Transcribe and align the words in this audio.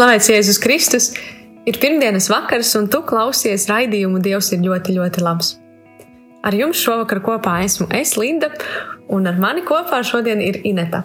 Slavēts 0.00 0.30
Jēzus 0.30 0.56
Kristus! 0.56 1.06
Ir 1.68 1.76
pirmdienas 1.76 2.30
vakars, 2.32 2.70
un 2.78 2.86
tu 2.88 3.02
klausies 3.04 3.66
raidījumu 3.68 4.22
Dievs 4.24 4.46
ir 4.56 4.62
ļoti, 4.64 4.94
ļoti 4.96 5.20
labs. 5.20 5.50
Ar 6.40 6.56
jums 6.56 6.80
šovakar 6.80 7.20
kopā 7.20 7.58
esmu 7.66 7.84
es, 7.98 8.14
Linda, 8.16 8.48
un 9.12 9.28
ar 9.28 9.36
mani 9.36 9.60
kopā 9.68 9.98
šodien 10.00 10.40
ir 10.40 10.56
Ineta. 10.64 11.02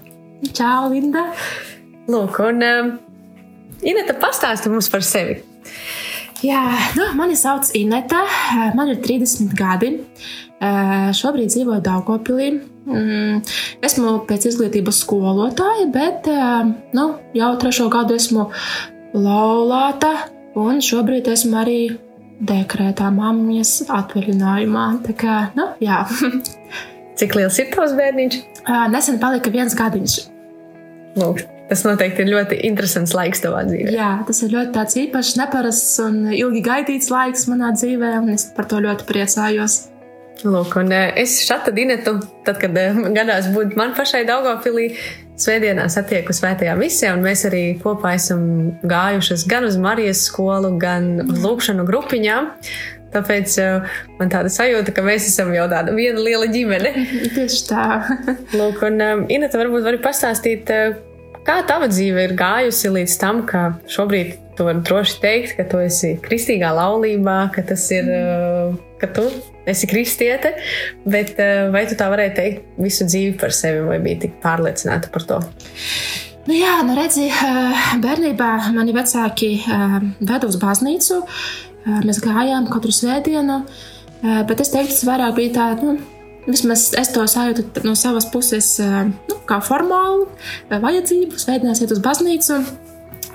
Čau, 0.47 0.87
Linda! 0.93 1.25
Lūk, 2.07 2.39
un 2.47 2.63
uh, 2.63 2.93
Ineta 3.83 4.15
pastāsta 4.15 4.71
mums 4.71 4.87
par 4.93 5.03
sevi. 5.03 5.41
Jā, 6.43 6.63
nu, 6.97 7.05
mani 7.15 7.37
sauc 7.39 7.69
Ineta, 7.77 8.25
man 8.75 8.89
ir 8.91 8.99
30 9.03 9.53
gadi. 9.55 9.91
Eh, 10.59 11.09
Šobrīd 11.15 11.51
dzīvoju 11.51 11.83
Daugopilī. 11.83 12.49
Mm, 12.85 13.39
Esmu 13.85 14.11
pēc 14.29 14.49
izglītības 14.51 14.99
skolotāja, 15.03 15.87
bet 15.93 16.27
eh, 16.31 16.73
nu, 16.95 17.05
jau 17.35 17.51
trešo 17.61 17.87
gadu 17.93 18.17
esmu 18.19 18.49
laulāta, 19.15 20.11
un 20.59 20.83
šobrīd 20.83 21.31
esmu 21.31 21.59
arī 21.63 21.79
dekrētā 22.45 23.09
mammas 23.15 23.77
atvaļinājumā. 23.87 24.85
Tā 25.07 25.15
kā, 25.17 25.39
nu, 25.55 25.71
jā. 25.83 26.03
Cik 27.19 27.35
liels 27.39 27.59
ir 27.63 27.71
tavs 27.71 27.95
bērniņš? 27.95 28.39
Eh, 28.65 28.87
Nesen 28.91 29.19
palika 29.23 29.51
viens 29.53 29.75
gadiņš. 29.77 30.17
Lūk, 31.15 31.45
tas 31.69 31.81
noteikti 31.85 32.23
ir 32.25 32.31
ļoti 32.33 32.59
interesants 32.67 33.15
laiks 33.17 33.41
tavā 33.45 33.63
dzīvē. 33.67 33.95
Jā, 33.95 34.11
tas 34.27 34.43
ir 34.45 34.53
ļoti 34.53 34.73
tāds 34.75 34.99
īpašs, 35.01 35.35
neparasts 35.41 35.97
un 36.03 36.21
ilgi 36.35 36.61
gaidīts 36.65 37.11
laiks 37.13 37.49
manā 37.51 37.73
dzīvē, 37.77 38.15
un 38.21 38.31
es 38.35 38.47
par 38.55 38.69
to 38.69 38.81
ļoti 38.85 39.07
priecājos. 39.09 39.83
Lūk, 40.43 40.75
un 40.81 40.91
eh, 40.91 41.13
es 41.21 41.37
šādu 41.47 41.71
dinetu, 41.75 42.17
tad, 42.45 42.59
kad 42.61 42.75
eh, 42.77 42.97
gadās 43.15 43.47
būt 43.53 43.77
man 43.79 43.95
pašai 43.95 44.25
Daugopilī, 44.27 44.89
svētdienā 45.39 45.87
satieku 45.91 46.35
svētajā 46.35 46.75
misijā, 46.79 47.13
un 47.15 47.23
mēs 47.23 47.45
arī 47.47 47.63
kopā 47.81 48.13
esam 48.19 48.43
gājušas 48.87 49.47
gan 49.51 49.67
uz 49.67 49.79
Marijas 49.79 50.25
skolu, 50.27 50.73
gan 50.79 51.23
uz 51.23 51.39
lūkšanu 51.43 51.87
grupiņām. 51.87 52.51
Tāpēc 53.15 53.57
eh, 53.63 53.97
man 54.19 54.31
tāda 54.33 54.51
sajūta, 54.51 54.91
ka 54.93 55.05
mēs 55.07 55.29
esam 55.31 55.55
jau 55.55 55.69
tāda 55.71 55.95
viena 55.95 56.19
liela 56.19 56.51
ģimene. 56.51 56.91
Tieši 57.37 57.65
tā. 57.71 57.89
Lūk, 58.53 58.83
un 58.89 59.01
Inata, 59.31 59.61
varbūt 59.63 59.87
vari 59.87 60.03
pastāstīt, 60.03 60.67
kā 61.45 61.59
tava 61.67 61.89
dzīve 61.91 62.27
ir 62.27 62.35
gājusi 62.39 62.91
līdz 62.95 63.17
tam, 63.21 63.43
ka 63.49 63.67
šobrīd 63.91 64.35
tu 64.55 64.67
vari 64.67 64.83
droši 64.87 65.17
teikt, 65.23 65.55
ka 65.57 65.65
tu 65.71 65.81
esi 65.83 66.15
kristīgā 66.23 66.71
laulībā, 66.75 67.39
ka 67.55 67.65
tas 67.67 67.83
ir, 67.91 68.07
uh, 68.07 68.75
ka 69.01 69.09
tu 69.15 69.25
esi 69.67 69.89
kristiete, 69.89 70.53
bet 71.05 71.35
uh, 71.39 71.67
vai 71.75 71.83
tu 71.89 71.97
tā 71.99 72.07
varēji 72.11 72.35
teikt 72.37 72.77
visu 72.79 73.07
dzīvi 73.09 73.35
par 73.41 73.55
sevi, 73.55 73.83
vai 73.87 73.99
biji 74.03 74.21
tik 74.27 74.39
pārliecināta 74.45 75.11
par 75.13 75.27
to? 75.27 75.41
Nu 76.45 76.53
jā, 76.53 76.75
nu 76.85 76.93
redzi, 76.93 77.25
eh, 77.25 77.85
bērnībā 78.03 78.49
mani 78.75 78.93
vecāki 78.93 79.47
eh, 79.65 79.95
veda 80.21 80.45
uz 80.45 80.59
baznīcu. 80.61 81.23
Eh, 81.25 82.01
Mēs 82.05 82.19
gājām 82.21 82.67
katru 82.69 82.93
svētdienu, 82.93 83.63
eh, 83.65 84.43
bet 84.45 84.61
es 84.61 84.69
teiktu, 84.73 84.93
tas 84.93 85.07
vairāk 85.09 85.33
bija 85.39 85.55
tā, 85.55 85.65
nu, 85.81 85.97
vismaz 86.47 86.89
es 86.97 87.11
to 87.13 87.25
sajūtu 87.29 87.83
no 87.85 87.95
savas 87.97 88.27
puses, 88.31 88.75
eh, 88.79 89.09
nu, 89.29 89.37
kā 89.49 89.59
formālu 89.63 90.27
eh, 90.27 90.79
vajadzību, 90.81 91.39
svētdienās 91.41 91.81
iet 91.81 91.95
uz 91.95 92.01
baznīcu. 92.03 92.61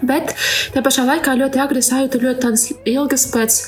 Bet 0.07 0.33
tajā 0.73 0.85
pašā 0.87 1.05
laikā 1.09 1.35
ļoti 1.37 1.61
agri 1.61 1.83
sajūtu 1.85 2.23
ļoti 2.23 2.55
ilgas 2.95 3.27
pēc 3.35 3.59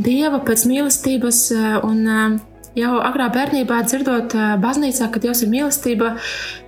dieva, 0.00 0.40
pēc 0.40 0.64
mīlestības. 0.70 1.44
eh, 1.52 1.76
Un 1.84 2.40
jau 2.74 2.94
agrā 3.04 3.28
bērnībā 3.28 3.82
dzirdot 3.84 4.32
baznīcā, 4.62 5.10
ka 5.12 5.20
Dievs 5.20 5.42
ir 5.42 5.50
mīlestība, 5.52 6.14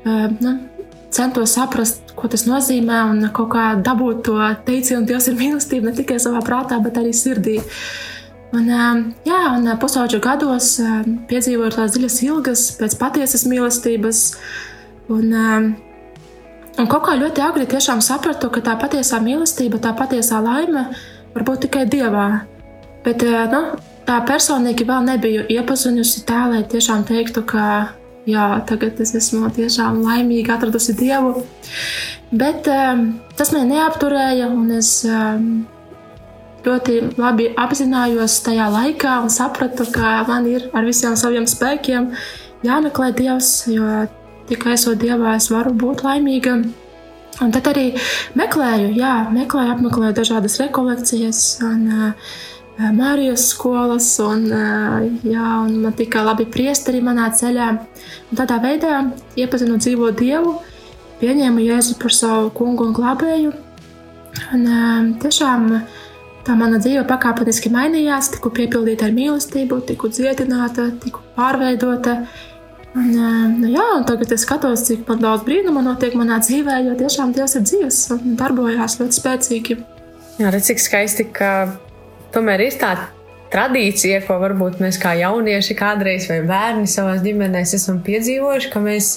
nu, 0.05 0.51
centos 1.09 1.55
saprast, 1.57 2.13
ko 2.15 2.29
tas 2.29 2.45
nozīmē, 2.45 2.99
un 3.09 3.31
kā 3.33 3.81
dabūt 3.81 4.21
to 4.27 4.37
teicienu, 4.67 5.07
Dievs 5.09 5.31
ir 5.31 5.39
mīlestība 5.39 5.89
ne 5.89 5.95
tikai 5.97 6.19
savā 6.21 6.43
prātā, 6.45 6.77
bet 6.85 7.01
arī 7.01 7.15
sirdī. 7.17 7.57
Un, 8.55 8.69
ā, 8.71 8.91
jā, 9.27 9.41
un 9.57 9.67
ā, 9.67 9.75
pusauģu 9.83 10.21
gados 10.23 10.77
ā, 10.83 11.01
piedzīvoju 11.31 11.73
tās 11.75 11.95
dziļas 11.97 12.19
ilgas 12.29 12.67
pēc 12.79 12.95
patiesas 13.01 13.47
mīlestības. 13.51 14.21
Un, 15.11 15.33
ā, 15.35 15.49
un 16.79 16.91
kaut 16.91 17.09
kā 17.09 17.17
ļoti 17.19 17.43
agri 17.43 17.67
tiešām 17.71 18.03
sapratu, 18.05 18.53
ka 18.55 18.63
tā 18.63 18.77
patiesā 18.79 19.19
mīlestība, 19.25 19.83
tā 19.83 19.95
patiesā 19.99 20.39
laime 20.45 20.87
var 21.35 21.47
būt 21.49 21.67
tikai 21.67 21.89
dievā. 21.91 22.29
Bet 23.05 23.27
ā, 23.27 23.45
nu, 23.51 23.65
tā 24.07 24.21
personīgi 24.29 24.87
vēl 24.87 25.11
nebiju 25.11 25.49
iepazinusi 25.51 26.23
tā, 26.29 26.47
lai 26.53 26.63
tiešām 26.71 27.03
teiktu, 27.11 27.43
ka 27.49 27.67
jā, 28.29 28.47
tagad 28.69 29.01
es 29.03 29.17
esmu 29.19 29.51
tiešām 29.57 30.03
laimīga, 30.05 30.57
atradusi 30.57 30.95
dievu. 30.97 31.43
Bet 32.35 32.69
um, 32.71 33.07
tas 33.39 33.51
man 33.55 33.71
neapturēja, 33.73 34.49
un 34.53 34.71
es 34.79 35.01
um, 35.09 35.65
ļoti 36.65 37.01
labi 37.21 37.51
apzinājos 37.61 38.39
tajā 38.47 38.69
laikā 38.73 39.19
un 39.25 39.33
sapratu, 39.33 39.87
ka 39.93 40.23
man 40.29 40.49
ir 40.51 40.69
ar 40.73 40.87
visiem 40.87 41.17
saviem 41.19 41.47
spēkiem 41.51 42.11
jāmeklē 42.65 43.11
Dievs, 43.17 43.67
jo 43.73 44.07
tikai 44.49 44.79
esot 44.79 44.99
Dievā 45.01 45.37
es 45.39 45.51
varu 45.53 45.75
būt 45.77 46.05
laimīga. 46.07 46.59
Un 47.43 47.51
tad 47.51 47.67
arī 47.67 47.89
meklēju, 48.39 48.93
jā, 48.95 49.15
meklēju, 49.35 49.73
apmeklēju 49.75 50.15
dažādas 50.15 50.61
rekolekcijas 50.63 51.41
un 51.67 51.81
uh, 51.91 52.37
Mārijas 52.95 53.49
skolas, 53.51 54.07
un, 54.23 54.47
uh, 54.55 55.03
jā, 55.27 55.49
un 55.65 55.81
man 55.83 55.97
tika 55.99 56.23
labi 56.27 56.47
priesteri 56.47 57.03
manā 57.03 57.27
ceļā. 57.35 57.73
Un 58.31 58.39
tādā 58.39 58.61
veidā 58.63 59.03
iepazinu 59.39 59.81
dzīvo 59.83 60.13
Dievu, 60.15 60.57
pieņēmu 61.21 61.67
Jēzu 61.67 61.99
par 62.03 62.15
savu 62.15 62.55
kungu 62.55 62.87
un 62.87 62.95
glābēju. 62.95 63.53
Un, 64.55 64.65
uh, 64.67 65.13
tiešām 65.23 65.69
tā 66.45 66.57
mana 66.59 66.81
dzīve 66.83 67.05
pakāpeniski 67.09 67.73
mainījās, 67.73 68.33
tiku 68.35 68.53
piepildīta 68.55 69.09
ar 69.09 69.15
mīlestību, 69.17 69.81
tiku 69.89 70.11
dziedināta, 70.13 70.91
tiku 71.03 71.25
pārveidota. 71.39 72.21
Un, 72.95 73.09
nu, 73.59 73.71
jā, 73.73 73.87
un 73.97 74.05
tagad 74.07 74.31
es 74.37 74.45
skatos, 74.47 74.85
cik 74.87 75.09
daudz 75.19 75.43
brīnumu 75.47 75.83
notiek 75.83 76.15
manā 76.19 76.39
dzīvē, 76.45 76.79
jo 76.87 76.95
tiešām 77.01 77.33
Dievs 77.35 77.57
ir 77.59 77.65
dzīves 77.67 77.99
un 78.15 78.37
darbojās 78.39 79.01
ļoti 79.01 79.19
spēcīgi. 79.19 79.79
Jā, 80.39 80.53
redz, 80.55 80.69
cik 80.71 80.83
skaisti, 80.83 81.27
ka 81.35 81.51
tomēr 82.35 82.63
ir 82.69 82.79
tā 82.79 82.93
tradīcija, 83.55 84.23
ko 84.27 84.39
varbūt 84.43 84.81
mēs 84.83 84.99
kā 85.03 85.15
jaunieši 85.19 85.77
kādreiz 85.79 86.29
vai 86.31 86.41
bērni 86.47 86.91
savā 86.91 87.17
ģimenēs 87.23 87.75
esam 87.79 88.01
piedzīvojuši, 88.07 88.71
ka 88.73 88.83
mēs. 88.83 89.17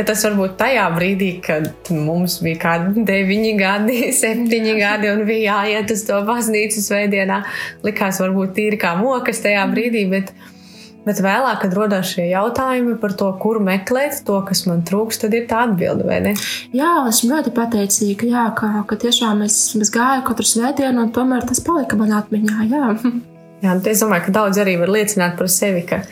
Ka 0.00 0.06
tas 0.08 0.22
varbūt 0.24 0.54
tajā 0.56 0.86
brīdī, 0.94 1.26
kad 1.44 1.90
mums 1.92 2.38
bija 2.40 2.56
kādi 2.62 3.02
9 3.10 3.58
gadi, 3.60 3.96
7 4.16 4.70
gadi 4.78 5.10
un 5.12 5.26
bija 5.28 5.58
jāiet 5.58 5.92
uz 5.92 6.06
to 6.08 6.22
baznīcu 6.24 6.80
svētdienā, 6.80 7.42
likās 7.84 8.22
varbūt 8.22 8.54
tīri 8.56 8.78
kā 8.80 8.94
mokas 8.96 9.42
tajā 9.44 9.66
brīdī, 9.68 10.06
bet, 10.08 10.32
bet 11.04 11.20
vēlāk, 11.20 11.60
kad 11.66 11.76
radās 11.76 12.14
šie 12.14 12.30
jautājumi 12.30 12.96
par 13.02 13.12
to, 13.20 13.28
kur 13.44 13.60
meklēt 13.60 14.22
to, 14.24 14.40
kas 14.48 14.64
man 14.70 14.80
trūks, 14.88 15.20
tad 15.20 15.36
ir 15.36 15.44
tā 15.52 15.66
atbilde, 15.66 16.08
vai 16.08 16.22
ne? 16.30 16.34
Jā, 16.72 16.94
esmu 17.12 17.34
ļoti 17.34 17.52
pateicīga, 17.60 18.32
jā, 18.32 18.48
ka, 18.56 18.72
ka 18.88 19.00
tiešām 19.04 19.44
es, 19.44 19.60
es 19.76 19.92
gāju 19.92 20.24
katru 20.32 20.48
svētdienu, 20.48 20.96
un 21.04 21.12
tomēr 21.12 21.44
tas 21.52 21.60
palika 21.68 22.00
manā 22.00 22.24
atmiņā. 22.24 22.70
Jā. 22.72 22.90
Jā, 23.60 23.76
es 23.92 24.00
domāju, 24.00 24.30
ka 24.30 24.38
daudz 24.40 24.56
arī 24.64 24.80
var 24.80 24.88
liecināt 24.96 25.36
par 25.36 25.52
sevi, 25.52 25.84
ka, 25.84 26.06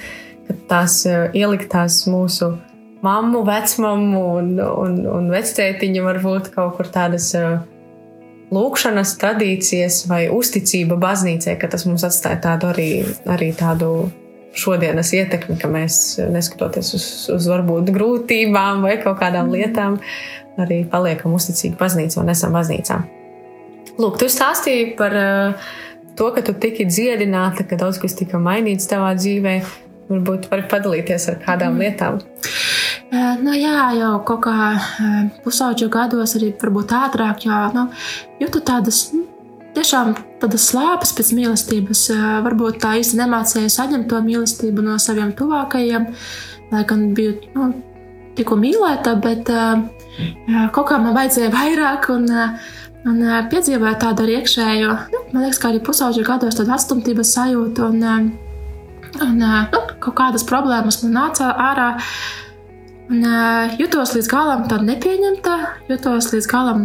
ka 0.45 0.63
tās 0.69 1.01
eh, 1.09 1.31
ieliktās 1.33 2.03
mūsu 2.13 2.59
mammu, 3.05 3.43
vecmāmu 3.47 4.23
un, 4.39 4.55
un, 4.59 5.01
un 5.07 5.29
vectētiņu 5.33 6.05
varbūt 6.07 6.53
kaut 6.55 6.79
kur 6.79 6.89
tādas 6.93 7.31
uh, 7.39 7.59
lūkšanas 8.55 9.17
tradīcijas 9.21 10.05
vai 10.11 10.25
uzticība 10.33 10.99
baznīcai, 11.01 11.59
ka 11.61 11.71
tas 11.71 11.87
mums 11.89 12.07
atstāja 12.07 12.41
tādu 12.49 12.71
arī, 12.73 12.91
arī 13.29 13.53
tādu 13.57 14.09
šodienas 14.59 15.13
ietekmi, 15.15 15.59
ka 15.61 15.71
mēs 15.71 16.19
neskatoties 16.33 16.95
uz, 16.97 17.07
uz 17.35 17.49
varbūt 17.51 17.93
grūtībām 17.95 18.83
vai 18.87 18.97
kaut 19.03 19.21
kādām 19.21 19.53
lietām, 19.55 19.99
arī 20.59 20.83
paliekam 20.91 21.37
uzticīgi 21.37 21.79
baznīcā 21.79 22.23
un 22.23 22.33
esam 22.33 22.57
baznīcā. 22.57 23.03
Lūk, 23.99 24.19
tu 24.21 24.29
stāstīji 24.31 24.95
par 24.99 25.15
uh, 25.19 25.69
to, 26.19 26.31
ka 26.35 26.43
tu 26.47 26.55
tiki 26.55 26.87
dziedināta, 26.89 27.67
ka 27.69 27.79
daudz 27.79 28.01
kas 28.03 28.17
tika 28.19 28.41
mainīts 28.43 28.91
tavā 28.91 29.13
dzīvē. 29.19 29.55
Varbūt 30.09 30.47
vari 30.49 30.65
padalīties 30.71 31.27
ar 31.29 31.37
kādām 31.43 31.75
mm. 31.77 31.83
lietām. 31.85 32.21
Uh, 33.09 33.39
nu, 33.41 33.55
jā, 33.57 33.87
jau 33.97 34.19
kaut 34.29 34.43
kā 34.45 34.55
uh, 34.77 35.21
pusauģu 35.41 35.87
gados, 35.93 36.35
arī 36.37 36.51
varbūt 36.61 36.93
ātrāk, 36.93 37.47
jo 37.47 37.57
nu, 37.73 37.87
jūtu 38.37 38.61
tādas 38.69 39.07
nu, 39.15 39.23
tiešām 39.77 40.13
tādas 40.43 40.67
slāpes 40.69 41.15
pēc 41.17 41.31
mīlestības. 41.39 42.03
Uh, 42.13 42.27
varbūt 42.45 42.83
tā 42.83 42.99
īsti 43.01 43.17
nemācīju 43.23 43.71
saņemt 43.73 44.11
to 44.11 44.21
mīlestību 44.27 44.85
no 44.85 44.99
saviem 45.01 45.33
tuvākajiem, 45.39 46.11
lai 46.75 46.83
gan 46.91 47.07
biju 47.17 47.39
nu, 47.55 47.71
tikko 48.37 48.59
mīlēta, 48.61 49.17
bet 49.25 49.49
uh, 49.57 50.69
kaut 50.77 50.91
kā 50.93 51.01
man 51.01 51.17
vajadzēja 51.17 51.55
vairāk. 51.55 52.13
Un, 52.13 52.29
uh, 52.29 52.75
Un 53.07 53.21
uh, 53.23 53.45
piedzīvoju 53.47 53.95
tādu 54.03 54.25
arī 54.25 54.41
iekšējo, 54.41 54.95
nu, 55.13 55.21
man 55.31 55.45
liekas, 55.45 55.61
kā 55.63 55.71
arī 55.71 55.79
pusauģu 55.87 56.25
gados, 56.27 56.57
tādu 56.59 56.73
atstumtības 56.75 57.31
sajūtu. 57.37 57.87
Un, 57.93 58.03
uh, 58.03 59.21
un 59.23 59.37
uh, 59.39 59.61
nu, 59.71 59.83
kaut 60.03 60.17
kādas 60.19 60.45
problēmas 60.49 60.99
man 61.05 61.15
nāca 61.15 61.53
ārā. 61.69 61.93
Un, 63.09 63.23
uh, 63.25 63.77
jutos 63.81 64.13
līdz 64.13 64.29
galam 64.29 64.67
tāda 64.69 64.85
nepieņemta, 64.85 65.55
jutos 65.89 66.29
līdz 66.35 66.49
galam 66.51 66.83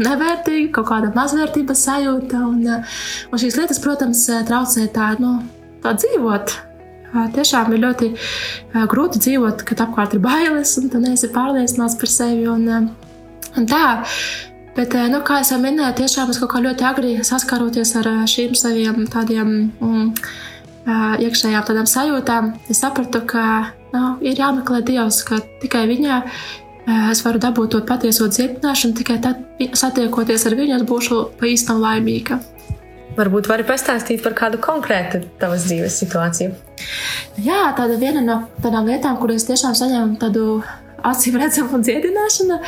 nevērtīga, 0.00 0.70
kaut 0.78 0.88
kāda 0.88 1.12
mazvērtības 1.16 1.84
sajūta. 1.88 2.40
Un, 2.48 2.62
uh, 2.64 2.96
un 3.28 3.42
šīs 3.42 3.58
lietas, 3.60 3.82
protams, 3.84 4.24
traucē 4.48 4.88
tā, 4.94 5.12
nu, 5.20 5.36
tā 5.84 5.92
dzīvot. 6.00 6.56
Uh, 7.12 7.28
tiešām 7.36 7.76
ir 7.76 7.84
ļoti 7.84 8.10
uh, 8.14 8.86
grūti 8.88 9.20
dzīvot, 9.26 9.66
kad 9.68 9.84
apkārt 9.84 10.16
ir 10.16 10.24
bailes 10.24 10.78
un 10.80 10.88
tu 10.92 11.02
neesi 11.02 11.32
pārliecināts 11.34 12.00
par 12.00 12.12
sevi. 12.14 12.48
Un, 12.48 12.68
uh, 12.72 13.56
un 13.60 13.68
tā, 13.68 13.86
Bet, 14.76 14.92
eh, 14.92 15.06
nu, 15.08 15.22
kā 15.24 15.38
jau 15.40 15.56
minēju, 15.56 15.94
tiešām 16.02 16.30
es 16.30 16.38
kaut 16.42 16.50
kā 16.52 16.60
ļoti 16.60 16.84
agri 16.84 17.12
saskaroties 17.24 17.94
ar 17.96 18.10
eh, 18.10 18.24
šīm 18.28 18.52
saviem 18.60 19.06
tādiem 19.08 19.52
mm, 19.72 20.10
eh, 20.12 20.55
iekšējām 20.86 21.64
tādām 21.66 21.88
sajūtām, 21.90 22.52
es 22.70 22.80
sapratu, 22.82 23.22
ka 23.26 23.72
nu, 23.94 24.04
ir 24.22 24.38
jāmeklē 24.38 24.82
Dievs, 24.86 25.22
ka 25.26 25.40
tikai 25.62 25.86
viņā 25.90 26.20
es 27.10 27.22
varu 27.26 27.40
dabūt 27.42 27.74
to 27.74 27.80
patieso 27.86 28.28
dziedināšanu, 28.30 28.94
tikai 29.00 29.18
tad, 29.22 29.42
satiekoties 29.58 30.46
ar 30.46 30.54
viņu, 30.58 30.76
es 30.78 30.86
būšu 30.86 31.22
pa 31.40 31.50
īstam 31.50 31.82
laimīga. 31.82 32.38
Varbūt 33.16 33.48
vari 33.48 33.64
pastāstīt 33.66 34.20
par 34.22 34.36
kādu 34.36 34.60
konkrētu 34.62 35.22
tavas 35.40 35.64
dzīves 35.66 35.94
situāciju. 36.02 36.52
Jā, 37.40 37.62
tāda 37.78 37.96
viena 37.98 38.20
no 38.22 38.42
tādām 38.60 38.86
lietām, 38.90 39.16
kuras 39.18 39.48
tiešām 39.48 39.72
saņēmu 39.78 40.18
tādu 40.20 40.60
acīm 41.06 41.38
redzama 41.40 41.80
dziedināšana, 41.80 42.58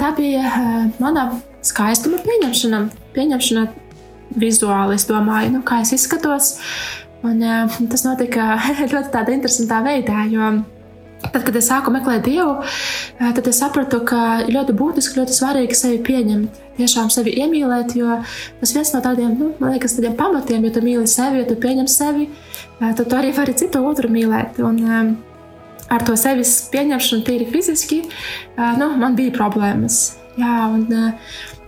tā 0.00 0.12
bija 0.16 0.54
mana 0.96 1.28
skaistuma 1.66 2.22
pieņemšana. 2.24 2.86
Pieņemšana 3.16 3.66
vizuāli, 4.40 4.96
es 4.96 5.06
domāju, 5.08 5.52
nu, 5.58 5.62
kā 5.66 5.82
es 5.84 5.92
izskatos. 5.96 6.54
Un, 7.26 7.42
tas 7.90 8.06
notika 8.06 8.54
ļoti 8.92 9.12
tādā 9.12 9.34
interesantā 9.34 9.82
veidā, 9.84 10.24
jo 10.30 10.50
tad, 11.24 11.42
kad 11.46 11.56
es 11.58 11.68
sāku 11.70 11.92
meklēt 11.94 12.26
Dievu, 12.26 12.58
tad 13.18 13.48
es 13.48 13.60
sapratu, 13.60 14.02
ka 14.06 14.46
ļoti 14.46 14.74
būtiski, 14.76 15.18
ļoti 15.20 15.34
svarīgi 15.34 15.78
sevi 15.78 16.00
pieņemt, 16.06 16.60
tiešām 16.76 17.08
sevi 17.12 17.34
iemīlēt, 17.40 17.96
jo 17.98 18.18
tas 18.60 18.74
viens 18.76 18.92
no 18.94 19.00
tādiem, 19.04 19.32
nu, 19.38 19.52
man 19.60 19.74
liekas, 19.74 19.96
tādiem 19.96 20.16
pamatiem, 20.18 20.66
ja 20.68 20.74
tu 20.74 20.84
mīli 20.84 21.08
sevi, 21.10 21.42
ja 21.42 21.48
tu 21.48 21.56
pieņem 21.62 21.88
sevi, 21.90 22.28
tad 22.82 23.06
tu 23.06 23.18
arī 23.18 23.32
vari 23.36 23.56
citu 23.58 23.82
otru 23.88 24.12
mīlēt. 24.12 24.60
Un, 24.64 25.16
ar 25.92 26.04
to 26.06 26.16
sevis 26.18 26.58
pieņemšanu, 26.72 27.24
tīri 27.26 27.48
fiziski, 27.50 28.02
nu, 28.56 28.90
man 29.00 29.16
bija 29.18 29.34
problēmas. 29.34 30.16
Jā, 30.36 30.66
un, 30.68 30.86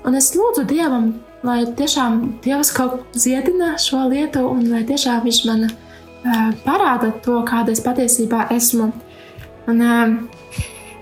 un 0.05 0.19
es 0.19 0.34
lūdzu 0.37 0.66
Dievam, 0.69 1.14
lai 1.46 1.61
tiešām 1.79 2.20
Dievs 2.44 2.73
kaut 2.76 2.96
kā 2.96 3.20
ziedina 3.26 3.75
šo 3.81 4.06
lietu, 4.11 4.44
un 4.49 4.67
lai 4.73 4.85
tiešām 4.88 5.23
Viņš 5.26 5.43
man 5.49 5.69
parāda 6.64 7.12
to, 7.25 7.38
kāda 7.46 7.73
es 7.73 7.81
patiesībā 7.85 8.49
esmu. 8.55 8.90
Un, 9.70 9.82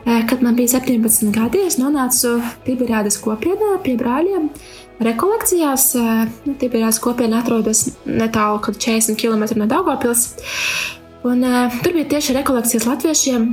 kad 0.05 0.43
man 0.43 0.59
bija 0.59 0.77
17 0.77 1.33
gadi, 1.35 1.63
es 1.67 1.79
nonācu 1.81 2.37
Tiberiādas 2.67 3.17
kopienā 3.23 3.79
pie 3.83 3.97
brāļiem. 3.99 4.51
Rekolekcijās, 5.07 5.91
nu, 6.45 6.55
Tiberiādas 6.61 7.01
kopiena 7.03 7.41
atrodas 7.43 7.87
netālu, 8.05 8.61
kad 8.65 8.79
40 8.81 9.19
km 9.21 9.47
no 9.61 9.67
Daugopils. 9.71 10.29
Un, 11.27 11.43
uh, 11.43 11.73
tur 11.83 11.93
bija 11.97 12.07
tieši 12.15 12.37
rekolekcijas 12.37 12.87
latviešiem. 12.87 13.47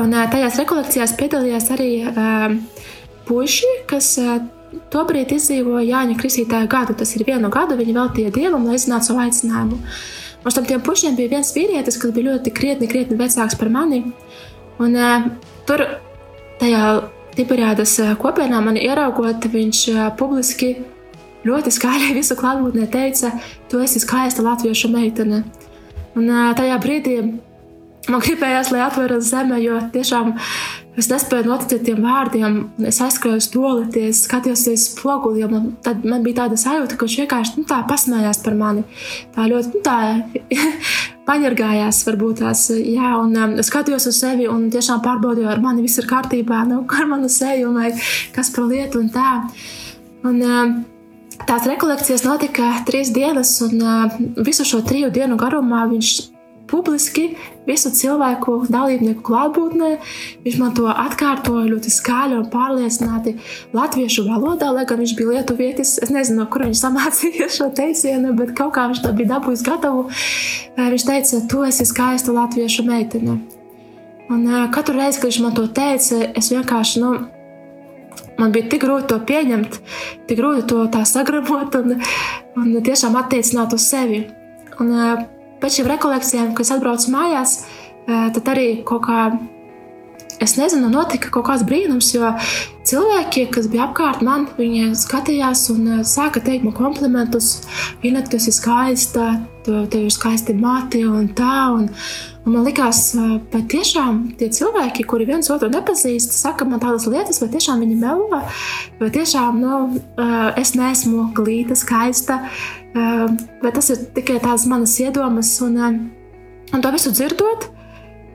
Un, 0.00 0.14
uh, 0.14 0.24
tajās 0.32 0.56
rekolekcijās 0.58 1.14
piedalījās 1.20 1.68
arī 1.74 1.90
uh, 2.02 2.56
puiši, 3.28 3.70
kas 3.90 4.08
uh, 4.18 4.40
tobrīd 4.92 5.32
izdzīvoja 5.36 5.86
Jāņa 5.88 6.16
Kristītāja 6.20 6.68
gadu. 6.70 6.96
Tas 6.98 7.14
ir 7.16 7.26
vienu 7.28 7.50
gadu, 7.52 7.78
viņi 7.78 7.96
veltīja 7.96 8.34
dievam, 8.34 8.66
lai 8.68 8.78
iznāca 8.78 9.10
savu 9.10 9.22
aicinājumu. 9.24 9.80
Un 10.40 10.56
tam 10.56 10.68
tiem 10.68 10.82
pušiem 10.84 11.16
bija 11.18 11.34
viens 11.34 11.52
vīrietis, 11.56 11.98
kas 12.00 12.14
bija 12.16 12.32
ļoti 12.32 12.52
krietni, 12.56 12.88
krietni 12.88 13.18
vecāks 13.20 13.58
par 13.60 13.72
mani. 13.72 14.04
Un, 14.80 14.96
uh, 14.96 15.26
tur 15.68 15.84
tajā 16.62 16.84
Tiberiādas 17.36 17.92
kopienā 18.20 18.58
mani 18.64 18.82
ieraugot, 18.88 19.44
viņš 19.52 19.82
uh, 19.92 20.06
publiski 20.18 20.72
ļoti 21.46 21.72
skaļi 21.72 22.14
visu 22.18 22.36
klātbūtnē 22.38 22.88
teica, 22.92 23.34
tu 23.70 23.82
esi 23.84 24.02
skaista 24.02 24.44
latviešu 24.46 24.90
meitene. 24.92 25.44
Un 26.18 26.26
tajā 26.58 26.74
brīdī 26.82 27.20
man 28.10 28.22
gribējās, 28.24 28.72
lai 28.74 28.82
atveras 28.86 29.28
zeme, 29.30 29.60
jo 29.62 29.78
tiešām 29.94 30.32
es 31.00 31.08
nespēju 31.10 31.48
noticēt 31.48 31.84
tiem 31.86 32.02
vārdiem. 32.04 32.58
Es 32.88 33.00
aizskrēju 33.04 33.40
uz 33.40 33.48
toleti, 33.52 34.04
es 34.10 34.24
skatījos 34.26 34.66
uz 34.72 34.86
spoguli, 34.92 35.44
un 35.46 35.54
man, 35.54 35.68
tad 35.84 36.04
man 36.08 36.24
bija 36.26 36.44
tāda 36.44 36.58
sajūta, 36.60 36.96
ka 36.98 37.06
viņš 37.06 37.16
vienkārši 37.22 37.56
nu, 37.58 37.66
tā 37.70 37.80
pasmējās 37.88 38.42
par 38.44 38.58
mani. 38.58 38.84
Tā 39.34 39.48
ļoti 39.50 39.72
nu, 39.74 39.82
tā, 39.86 39.98
paņirgājās, 41.30 42.02
varbūt 42.08 42.44
tās. 42.44 42.66
Jā, 42.76 43.14
un 43.20 43.34
um, 43.36 43.56
es 43.62 43.70
skatījos 43.70 44.08
uz 44.10 44.20
sevi 44.22 44.48
un 44.50 44.68
tiešām 44.72 45.02
pārbaudīju, 45.04 45.50
ar 45.50 45.62
mani 45.64 45.84
viss 45.86 46.00
ir 46.02 46.08
kārtībā, 46.10 46.64
nu, 46.70 46.82
ar 46.98 47.10
manu 47.10 47.30
seju, 47.32 47.74
vai 47.76 47.92
kas 48.36 48.52
par 48.54 48.70
lietu 48.70 49.02
un 49.02 49.12
tā. 49.14 49.34
Un, 50.24 50.40
um, 50.44 50.80
Tās 51.48 51.64
rekolekcijas 51.64 52.20
notika 52.26 52.66
trīs 52.84 53.14
dienas, 53.16 53.54
un 53.64 53.78
uh, 53.80 54.18
visu 54.44 54.66
šo 54.68 54.82
triju 54.84 55.08
dienu 55.14 55.38
garumā 55.40 55.86
viņš 55.88 56.10
publiski 56.70 57.26
visu 57.68 57.90
cilvēku 57.94 58.56
dalībnieku 58.70 59.22
klātbūtnē. 59.26 59.90
Viņš 60.44 60.58
man 60.60 60.74
to 60.76 60.88
atkārtoja 60.90 61.68
ļoti 61.68 61.92
skaļi 61.92 62.38
un 62.40 62.48
pārliecināti 62.52 63.36
latviešu 63.76 64.26
valodā, 64.28 64.70
lai 64.74 64.86
gan 64.88 65.02
viņš 65.02 65.14
bija 65.18 65.36
lietuvietis. 65.36 65.96
Es 66.02 66.12
nezinu, 66.14 66.42
no 66.42 66.48
kur 66.50 66.66
viņš 66.66 66.82
samācīja 66.84 67.50
šo 67.52 67.70
teicienu, 67.76 68.34
bet 68.38 68.54
kaut 68.58 68.74
kā 68.76 68.88
viņš 68.90 69.02
to 69.04 69.14
bija 69.16 69.34
dabūjis 69.36 69.66
gatavu. 69.66 70.06
Viņš 70.80 71.08
teica, 71.08 71.42
tu 71.50 71.64
esi 71.66 71.88
skaista 71.88 72.34
latviešu 72.36 72.86
meitene. 72.88 73.40
Un 74.30 74.46
katru 74.70 74.94
reizi, 74.94 75.18
kad 75.18 75.32
viņš 75.32 75.40
man 75.42 75.54
to 75.56 75.66
teica, 75.74 76.20
es 76.38 76.52
vienkārši, 76.52 77.00
nu, 77.02 77.14
man 78.38 78.54
bija 78.54 78.68
tik 78.70 78.84
grūti 78.84 79.10
to 79.10 79.18
pieņemt, 79.26 79.80
tik 80.30 80.38
grūti 80.38 80.68
to 80.70 81.02
sagramot 81.08 81.74
un, 81.80 81.98
un 82.60 82.70
tiešām 82.86 83.18
attiecināt 83.18 83.74
uz 83.74 83.88
sevi. 83.90 84.22
Un 84.80 84.94
pēc 85.60 85.80
šīm 85.80 85.90
rekolekcijām, 85.92 86.52
kad 86.56 86.66
es 86.66 86.74
atbraucu 86.74 87.12
mājās, 87.14 87.56
tad 88.06 88.52
arī 88.52 88.68
kaut 88.88 89.04
kā, 89.06 89.30
es 90.40 90.56
nezinu, 90.56 90.88
notika 90.92 91.30
kaut 91.32 91.46
kāds 91.50 91.64
brīnums, 91.68 92.10
jo 92.14 92.32
cilvēki, 92.88 93.46
kas 93.54 93.68
bija 93.70 93.86
apkārt 93.88 94.24
man, 94.26 94.48
viņi 94.58 94.94
skatījās 94.98 95.66
un 95.74 96.02
sāka 96.08 96.42
teikt 96.44 96.66
man 96.66 96.76
komplimentus. 96.76 97.60
Viņa, 98.02 98.26
tu 98.28 98.40
esi 98.40 98.54
skaista, 98.56 99.34
tev 99.66 99.98
ir 100.00 100.12
skaisti 100.14 100.56
mati 100.56 101.04
un 101.06 101.30
tā. 101.36 101.56
Un, 101.76 101.90
Un 102.40 102.54
man 102.56 102.64
liekas, 102.64 103.12
ka 103.52 103.58
tiešām 103.68 104.20
tie 104.40 104.46
cilvēki, 104.56 105.04
kuri 105.04 105.26
viens 105.28 105.50
otru 105.52 105.68
nepazīst, 105.68 106.32
saka 106.32 106.64
man 106.64 106.80
tādas 106.80 107.04
lietas, 107.04 107.36
vai 107.42 107.50
tiešām 107.52 107.82
viņi 107.84 107.98
melo, 108.00 108.40
vai 108.96 109.10
tiešām 109.12 109.58
nu, 109.60 109.80
es 110.56 110.72
neesmu 110.72 111.26
glīta, 111.36 111.76
skaista, 111.76 112.38
vai 112.94 113.74
tas 113.76 113.92
ir 113.92 114.06
tikai 114.16 114.38
tādas 114.40 114.64
manas 114.70 114.96
iedomas. 115.04 115.52
Un, 115.66 115.76
un 116.72 116.80
to 116.80 116.94
visu 116.96 117.12
dzirdot, 117.12 117.68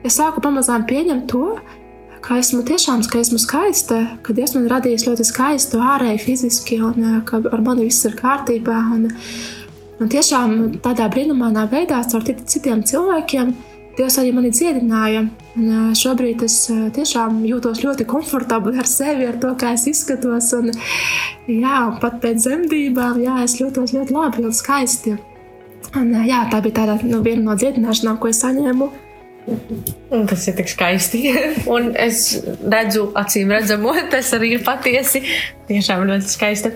es 0.06 0.20
sāku 0.20 0.44
pamazām 0.44 0.86
pieņemt 0.86 1.26
to, 1.32 1.56
ka 2.26 2.40
esmu 2.42 2.64
tiešām 2.66 3.04
ka 3.10 3.20
esmu 3.22 3.38
skaista, 3.38 4.00
ka 4.26 4.34
Dievs 4.34 4.56
man 4.56 4.66
radījis 4.70 5.06
ļoti 5.06 5.26
skaistu 5.28 5.78
ārēji, 5.82 6.22
fiziski, 6.24 6.80
un 6.82 7.22
ka 7.28 7.38
ar 7.38 7.62
mani 7.62 7.86
viss 7.86 8.06
ir 8.08 8.16
kārtībā. 8.18 8.80
Un, 8.96 9.06
un 10.02 10.10
tiešām 10.12 10.80
tādā 10.84 11.06
brīnumainā 11.12 11.68
veidā 11.70 12.02
ar 12.02 12.26
citiem 12.26 12.82
cilvēkiem 12.86 13.54
Dievs 13.96 14.18
arī 14.20 14.32
mani 14.36 14.50
dziedināja. 14.52 15.22
Un 15.56 15.94
šobrīd 15.96 16.42
es 16.44 16.56
tiešām 16.98 17.38
jūtos 17.48 17.80
ļoti 17.80 18.04
komfortabli 18.10 18.76
ar 18.82 18.88
sevi, 18.90 19.24
ar 19.24 19.38
to, 19.40 19.54
kā 19.56 19.72
es 19.72 19.86
izskatos. 19.88 20.50
Un, 20.58 20.68
jā, 21.48 21.78
pat 22.02 22.18
pēc 22.20 22.42
dzemdībām, 22.42 23.22
jā, 23.24 23.38
es 23.46 23.56
jūtos 23.56 23.96
ļoti 23.96 24.12
labi 24.18 24.44
un 24.44 24.52
skaisti. 24.52 25.16
Un, 25.96 26.12
jā, 26.28 26.42
tā 26.52 26.60
bija 26.60 26.82
tāda, 26.82 26.98
nu, 27.08 27.22
viena 27.24 27.46
no 27.46 27.56
dziedināšanām, 27.56 28.20
ko 28.20 28.28
es 28.28 28.42
saņēmu. 28.44 28.90
Tas 29.46 30.46
ir 30.50 30.56
tik 30.58 30.70
skaisti. 30.70 31.22
un 31.74 31.92
es 31.98 32.22
redzu, 32.66 33.10
acīm 33.18 33.52
redzamo, 33.54 33.94
tas 34.12 34.32
arī 34.36 34.56
ir 34.56 34.64
patiesi. 34.66 35.22
Tiešām 35.70 36.06
ļoti 36.10 36.32
skaisti. 36.32 36.74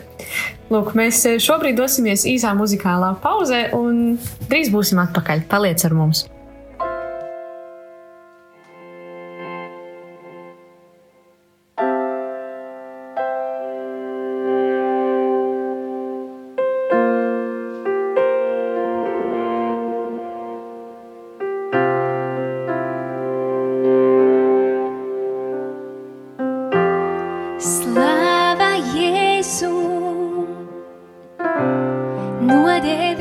Lūk, 0.71 0.93
mēs 0.99 1.25
šobrīd 1.43 1.79
dosimies 1.81 2.27
īsā 2.31 2.55
muzikālā 2.59 3.17
pauzē, 3.23 3.69
un 3.77 4.21
drīz 4.51 4.71
būsim 4.71 5.03
atpakaļ. 5.03 5.49
Paliec 5.51 5.83
ar 5.89 5.99
mums! 5.99 6.29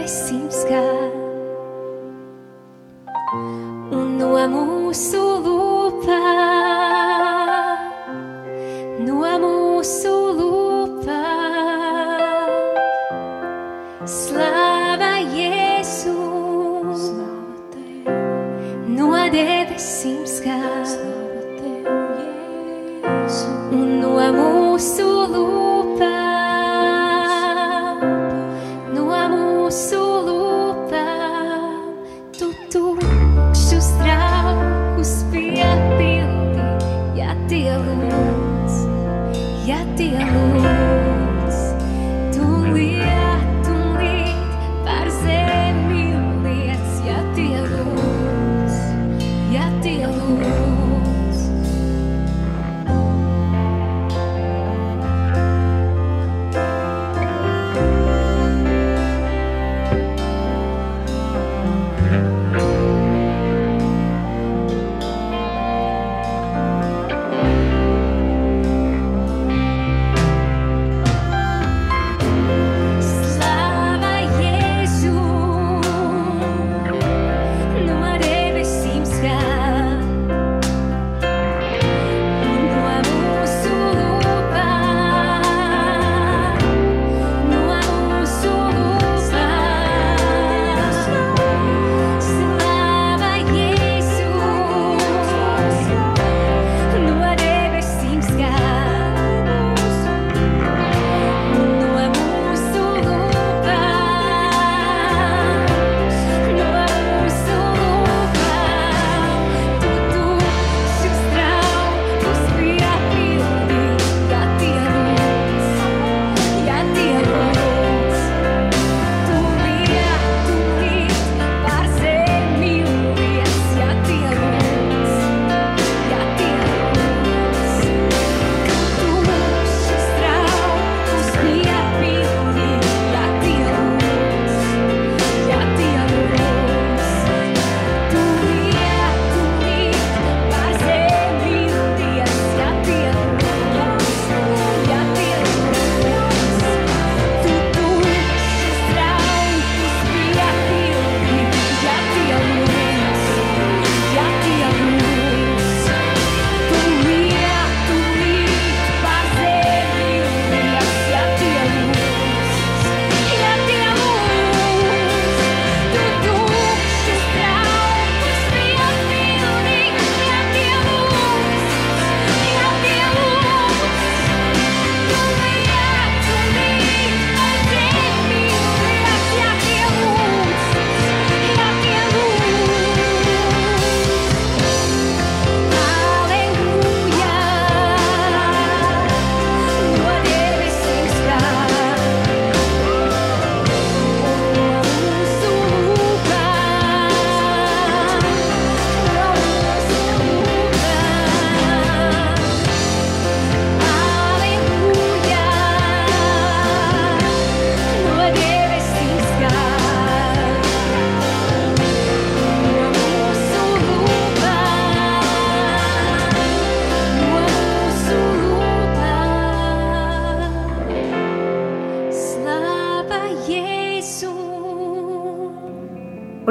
taisnības 0.10 0.64
gāja 0.66 1.10
un 3.94 4.16
no 4.18 4.30
mūsu 4.50 5.22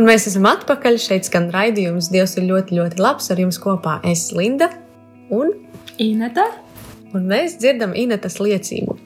mēs 0.09 0.29
esam 0.31 0.49
atpakaļ. 0.49 0.99
Šeit 1.03 1.29
skan 1.29 1.50
raidījums. 1.55 2.11
Dievs 2.12 2.37
ir 2.38 2.49
ļoti, 2.49 2.79
ļoti 2.79 3.03
labs. 3.03 3.29
Ar 3.33 3.43
jums 3.43 3.61
kopā 3.62 3.99
es 4.09 4.29
Linda 4.37 4.71
un 5.35 5.53
Ineta. 6.00 6.47
Un 7.17 7.29
mēs 7.29 7.57
dzirdam 7.61 7.95
Inetas 7.97 8.38
liecību. 8.43 8.99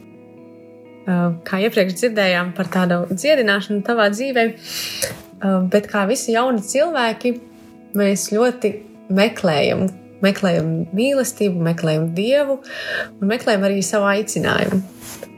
Uh, 1.03 1.33
kā 1.43 1.59
iepriekš 1.65 1.97
dzirdējām 1.99 2.53
par 2.55 2.69
tādu 2.71 3.01
dziedināšanu 3.11 3.83
tavā 3.87 4.07
dzīvē, 4.15 4.45
uh, 4.53 5.65
bet 5.71 5.89
kā 5.91 6.05
visi 6.07 6.37
jauni 6.37 6.63
cilvēki, 6.63 7.33
mēs 7.99 8.29
ļoti 8.31 8.71
meklējam, 9.11 9.89
meklējam 10.23 10.73
mīlestību, 10.97 11.63
meklējam 11.69 12.09
dievu 12.17 12.59
un 13.19 13.31
meklējam 13.31 13.69
arī 13.69 13.83
savu 13.87 14.09
aicinājumu. 14.13 14.83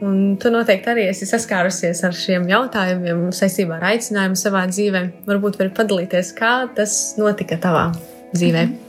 Un 0.05 0.35
tu 0.41 0.51
noteikti 0.51 0.91
arī 0.91 1.05
esi 1.09 1.27
saskārusies 1.29 2.03
ar 2.05 2.15
šiem 2.17 2.49
jautājumiem 2.51 3.29
saistībā 3.35 3.79
ar 3.79 3.91
aicinājumu 3.93 4.39
savā 4.39 4.65
dzīvē. 4.71 5.05
Varbūt 5.29 5.59
vari 5.61 5.75
padalīties, 5.77 6.33
kā 6.37 6.57
tas 6.75 7.15
notika 7.21 7.57
tavā 7.61 7.87
dzīvē. 8.35 8.65
Mm 8.65 8.73
-hmm. 8.73 8.85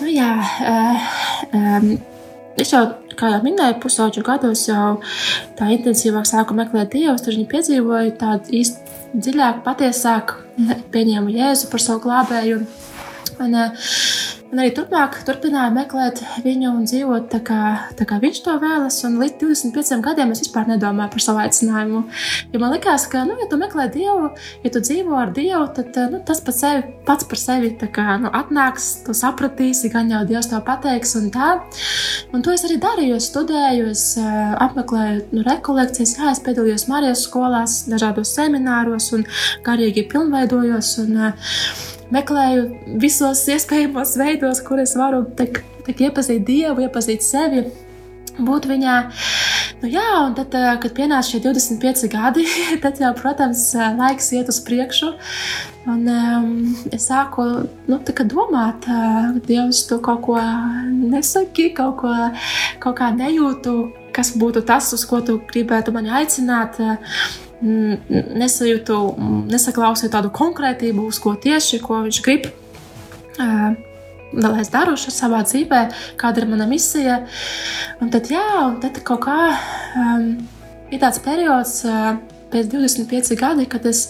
Nu, 0.00 0.10
jā, 0.10 0.32
uh, 0.64 1.06
um. 1.52 1.94
Es 2.54 2.70
jau, 2.70 2.84
kā 3.18 3.32
jau 3.32 3.40
minēju, 3.42 3.80
pusauģu 3.82 4.22
gados 4.22 4.60
jau 4.68 5.00
tā 5.58 5.72
intensīvāk 5.74 6.28
sāku 6.28 6.54
meklēt 6.54 6.92
dievu, 6.92 7.16
tad 7.18 7.32
viņi 7.32 7.48
piedzīvoja 7.50 8.12
tādu 8.20 8.54
īstu 8.60 8.94
dziļāku, 9.14 9.64
patiesāku 9.66 10.38
mhm. 10.60 10.84
pieņēmu 10.94 11.34
Jēzu 11.34 11.70
par 11.72 11.82
savu 11.82 12.04
glābēju. 12.06 12.60
Un, 12.60 12.68
un, 13.42 13.56
eh, 13.58 13.88
un 14.54 14.60
arī 14.62 14.70
turpmāk 14.70 15.16
turpināju 15.26 15.74
meklēt 15.74 16.20
viņu 16.44 16.70
un 16.70 16.84
dzīvot 16.86 17.26
tā, 17.32 17.40
kā, 17.42 17.60
tā 17.98 18.06
kā 18.06 18.20
viņš 18.22 18.40
to 18.44 18.52
vēlas. 18.62 19.00
Un 19.08 19.16
līdz 19.18 19.40
25 19.40 19.98
gadiem 20.04 20.30
es 20.30 20.44
vispār 20.44 20.68
nedomāju 20.70 21.10
par 21.10 21.24
savu 21.24 21.40
aicinājumu. 21.42 22.04
Jo 22.52 22.60
man 22.62 22.74
liekas, 22.76 23.08
ka, 23.10 23.24
nu, 23.26 23.34
ja 23.40 23.48
tu 23.50 23.58
meklē 23.58 23.88
Dievu, 23.94 24.30
ja 24.62 24.70
tu 24.70 24.82
dzīvo 24.84 25.16
ar 25.18 25.32
Dievu, 25.34 25.64
tad 25.74 25.98
nu, 26.12 26.20
tas 26.26 26.42
pats, 26.44 26.60
sevi, 26.62 26.84
pats 27.08 27.26
par 27.30 27.40
sevi 27.40 27.72
kā, 27.82 28.04
nu, 28.22 28.30
atnāks, 28.30 28.86
tu 29.06 29.16
sapratīsi, 29.18 29.90
gan 29.92 30.12
jau 30.12 30.22
Dievs 30.28 30.52
to 30.52 30.62
pateiks. 30.66 31.16
Un, 31.18 31.26
tā. 31.34 31.50
un 32.30 32.46
to 32.46 32.54
es 32.54 32.62
arī 32.68 32.78
darīju. 32.82 33.18
Es 33.18 33.28
studēju, 33.32 33.90
es 33.90 34.04
uh, 34.22 34.54
apmeklēju 34.68 35.18
nu, 35.34 35.42
rekolekcijas, 35.48 36.14
jā, 36.20 36.30
es 36.30 36.42
piedalījos 36.46 36.86
Marijas 36.92 37.26
skolās, 37.26 37.82
dažādos 37.90 38.36
semināros 38.38 39.10
un 39.18 39.26
garīgi 39.66 40.06
pilnveidojos. 40.14 40.94
Un, 41.02 41.20
uh, 41.32 41.93
meklēju 42.14 42.98
visos 43.02 43.42
iespējamos 43.50 44.16
veidos, 44.20 44.62
kur 44.66 44.82
es 44.82 44.94
varu 44.98 45.24
tek, 45.38 45.62
tek 45.86 46.06
iepazīt 46.08 46.46
Dievu, 46.48 46.86
iepazīt 46.86 47.24
sevi. 47.26 47.66
Būt 48.34 48.64
viņā, 48.66 48.94
nu 49.78 49.88
jā, 49.92 50.06
un 50.24 50.32
tad, 50.34 50.54
eh, 50.58 50.72
kad 50.82 50.94
pienāca 50.96 51.28
šie 51.28 51.38
25 51.44 52.08
gadi, 52.10 52.42
tad 52.82 52.98
jau, 52.98 53.12
protams, 53.14 53.68
eh, 53.78 53.92
laiks 53.94 54.32
iet 54.34 54.50
uz 54.50 54.58
priekšu. 54.66 55.12
Un 55.86 56.08
um, 56.08 56.50
es 56.96 57.10
sāku 57.10 57.44
nu, 57.86 57.98
domāt, 58.00 58.86
uh, 58.88 59.36
Dievs, 59.44 59.82
tu 59.86 59.98
kaut 60.00 60.22
ko 60.24 60.38
nesaki, 60.88 61.74
kaut 61.76 61.98
ko 62.00 62.12
kaut 62.80 63.02
nejūtu, 63.18 63.74
kas 64.16 64.32
būtu 64.32 64.64
tas, 64.64 64.88
uz 64.96 65.04
ko 65.04 65.20
tu 65.20 65.38
gribētu 65.52 65.92
mani 65.92 66.08
aicināt. 66.08 66.80
Nesajūtu, 67.64 68.98
nesaklausīju 69.48 70.12
tādu 70.12 70.30
konkrētību, 70.34 71.06
uz 71.08 71.20
ko 71.22 71.32
tieši 71.40 71.80
ko 71.84 72.02
viņš 72.04 72.20
grib. 72.26 72.50
Lai 73.38 74.60
es 74.60 74.70
daru 74.72 74.98
šo 74.98 75.12
savā 75.14 75.40
dzīvē, 75.46 75.80
kāda 76.20 76.42
ir 76.42 76.48
mana 76.50 76.66
misija. 76.68 77.22
Un 78.02 78.10
tad, 78.12 78.28
jā, 78.34 78.44
un 78.66 78.76
tad 78.82 78.98
kaut 79.06 79.22
kā 79.24 79.38
um, 80.00 80.28
ir 80.90 81.00
tāds 81.00 81.22
periods, 81.22 81.78
uh, 81.86 82.16
pēc 82.54 82.70
25 82.70 83.34
gadi, 83.38 83.66
kad 83.70 83.86
es 83.90 84.06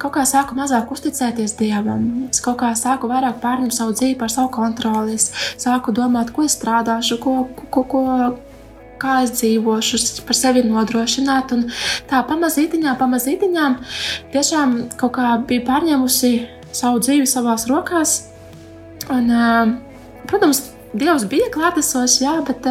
kaut 0.00 0.14
kā 0.16 0.24
sāku 0.28 0.56
mazāk 0.58 0.92
uzticēties 0.94 1.56
Dievam. 1.58 2.28
Es 2.30 2.42
kaut 2.44 2.60
kā 2.62 2.72
sāku 2.78 3.10
vairāk 3.10 3.40
pārņemt 3.42 3.74
savu 3.74 3.96
dzīvi 3.96 4.18
par 4.20 4.32
savu 4.32 4.52
kontroli. 4.54 5.18
Es 5.18 5.30
sāku 5.60 5.94
domāt, 5.96 6.30
ko 6.34 6.46
es 6.46 6.56
strādāšu, 6.58 7.18
ko, 7.22 7.36
ko, 7.58 7.84
ko, 7.94 8.02
kā 9.02 9.20
es 9.26 9.34
dzīvošu, 9.38 10.00
par 10.28 10.38
sevi 10.38 10.64
nodrošināt. 10.66 11.54
Un 11.56 11.66
tā 12.10 12.22
pamazītiņā, 12.28 12.96
pamazītiņām 13.00 13.78
tiešām 14.34 14.76
kaut 15.00 15.16
kā 15.18 15.36
bija 15.48 15.66
pārņēmusi 15.68 16.34
savu 16.72 17.02
dzīvi 17.04 17.28
savās 17.28 17.66
rokās. 17.70 18.20
Un, 19.12 19.32
protams, 20.30 20.68
Dievs 20.92 21.24
bija 21.24 21.46
klātesošs, 21.48 22.18
jā, 22.20 22.34
bet 22.44 22.66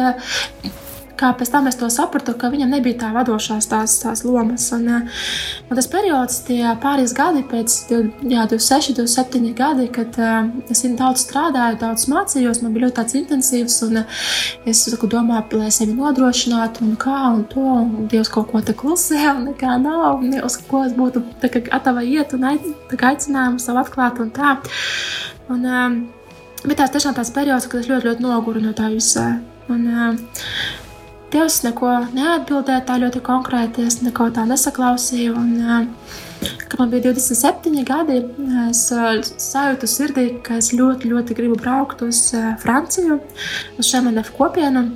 kā 1.20 1.30
pēc 1.38 1.50
tam 1.52 1.68
es 1.70 1.76
to 1.78 1.88
sapratu, 1.92 2.34
ka 2.38 2.50
viņam 2.52 2.72
nebija 2.72 2.98
tā 3.02 3.10
vadošās 3.14 3.68
tās, 3.70 3.94
tās 4.02 4.24
lomas. 4.26 4.68
Un, 4.74 4.88
eh, 4.88 5.24
un 5.68 5.78
tas 5.78 5.88
periods, 5.90 6.40
tie 6.46 6.60
pāris 6.82 7.14
gadi, 7.16 7.42
pēc 7.48 7.76
jā, 7.90 8.46
26, 8.50 8.96
27 8.98 9.52
gadi, 9.58 9.88
kad 9.92 10.18
uh, 10.18 10.48
es 10.72 10.82
daudz 10.98 11.24
strādāju, 11.26 11.78
daudz 11.80 12.06
mācījos, 12.10 12.62
man 12.62 12.74
bija 12.74 12.86
ļoti 12.86 12.98
tāds 13.00 13.18
intensīvs, 13.18 13.78
un 13.88 14.02
uh, 14.02 14.22
es 14.68 14.84
saku, 14.86 15.10
domāju, 15.10 15.60
lai 15.60 15.70
sevi 15.74 15.94
nodrošinātu, 15.98 16.86
un 16.86 16.96
kā, 17.00 17.18
un 17.34 17.44
to, 17.50 17.66
un 17.82 18.08
Dievs 18.12 18.32
kaut 18.32 18.50
ko 18.52 18.62
te 18.64 18.74
klusē, 18.76 19.20
un 19.34 19.46
nekā 19.52 19.76
nav, 19.82 20.22
un 20.22 20.40
uz 20.42 20.58
ko 20.68 20.84
es 20.86 20.96
būtu 20.96 21.24
gatava 21.68 22.02
iet 22.04 22.34
un 22.36 22.48
aicinājumu 22.48 23.62
savu 23.62 23.82
atklāt 23.82 24.20
un 24.22 24.34
tā. 24.34 24.56
Un, 25.52 25.64
um, 25.66 26.02
Bet 26.62 26.78
tās 26.78 26.92
tiešām 26.94 27.16
tāds 27.16 27.32
periods, 27.34 27.64
kad 27.66 27.80
es 27.80 27.88
ļoti, 27.90 28.06
ļoti 28.06 28.22
noguru 28.22 28.60
no 28.62 28.70
tā 28.78 28.86
visa. 28.92 29.24
Un, 29.72 29.80
uh, 29.90 30.42
Dievs 31.32 31.62
neko 31.64 31.90
neatbildēja 32.12 32.82
tā 32.84 32.98
ļoti 33.00 33.22
konkrēti, 33.24 33.86
es 33.88 34.02
neko 34.04 34.26
tā 34.36 34.44
nesaklausīju. 34.48 35.32
Un, 35.38 35.86
kad 36.68 36.76
man 36.80 36.90
bija 36.92 37.06
27 37.08 37.84
gadi, 37.88 38.18
es 38.66 38.82
sajūtu 38.90 39.88
sirdī, 39.88 40.26
ka 40.44 40.58
es 40.60 40.72
ļoti, 40.76 41.08
ļoti 41.12 41.36
gribu 41.38 41.56
braukt 41.60 42.04
uz 42.04 42.26
Franciju, 42.60 43.16
uz 43.78 43.88
Šemenefu 43.88 44.36
kopienu 44.36 44.90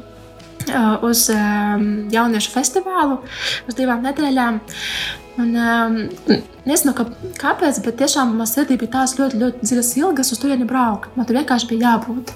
uz 1.06 1.28
jauniešu 2.12 2.52
festivālu 2.52 3.20
uz 3.68 3.78
divām 3.78 4.02
nedēļām. 4.04 4.60
Un, 5.36 5.50
um, 5.52 5.96
nezinu, 6.64 6.94
ka, 6.96 7.04
kāpēc, 7.36 7.82
bet 7.84 7.98
tiešām 8.00 8.30
manā 8.32 8.46
sirdī 8.48 8.78
bija 8.80 8.94
tās 8.94 9.12
ļoti, 9.18 9.36
ļoti 9.42 9.68
dziļas 9.68 9.90
ilgas 10.00 10.32
uz 10.32 10.40
turieni 10.40 10.64
braukt. 10.68 11.10
Man 11.16 11.28
tur 11.28 11.36
vienkārši 11.36 11.68
bija 11.74 11.90
jābūt. 11.90 12.32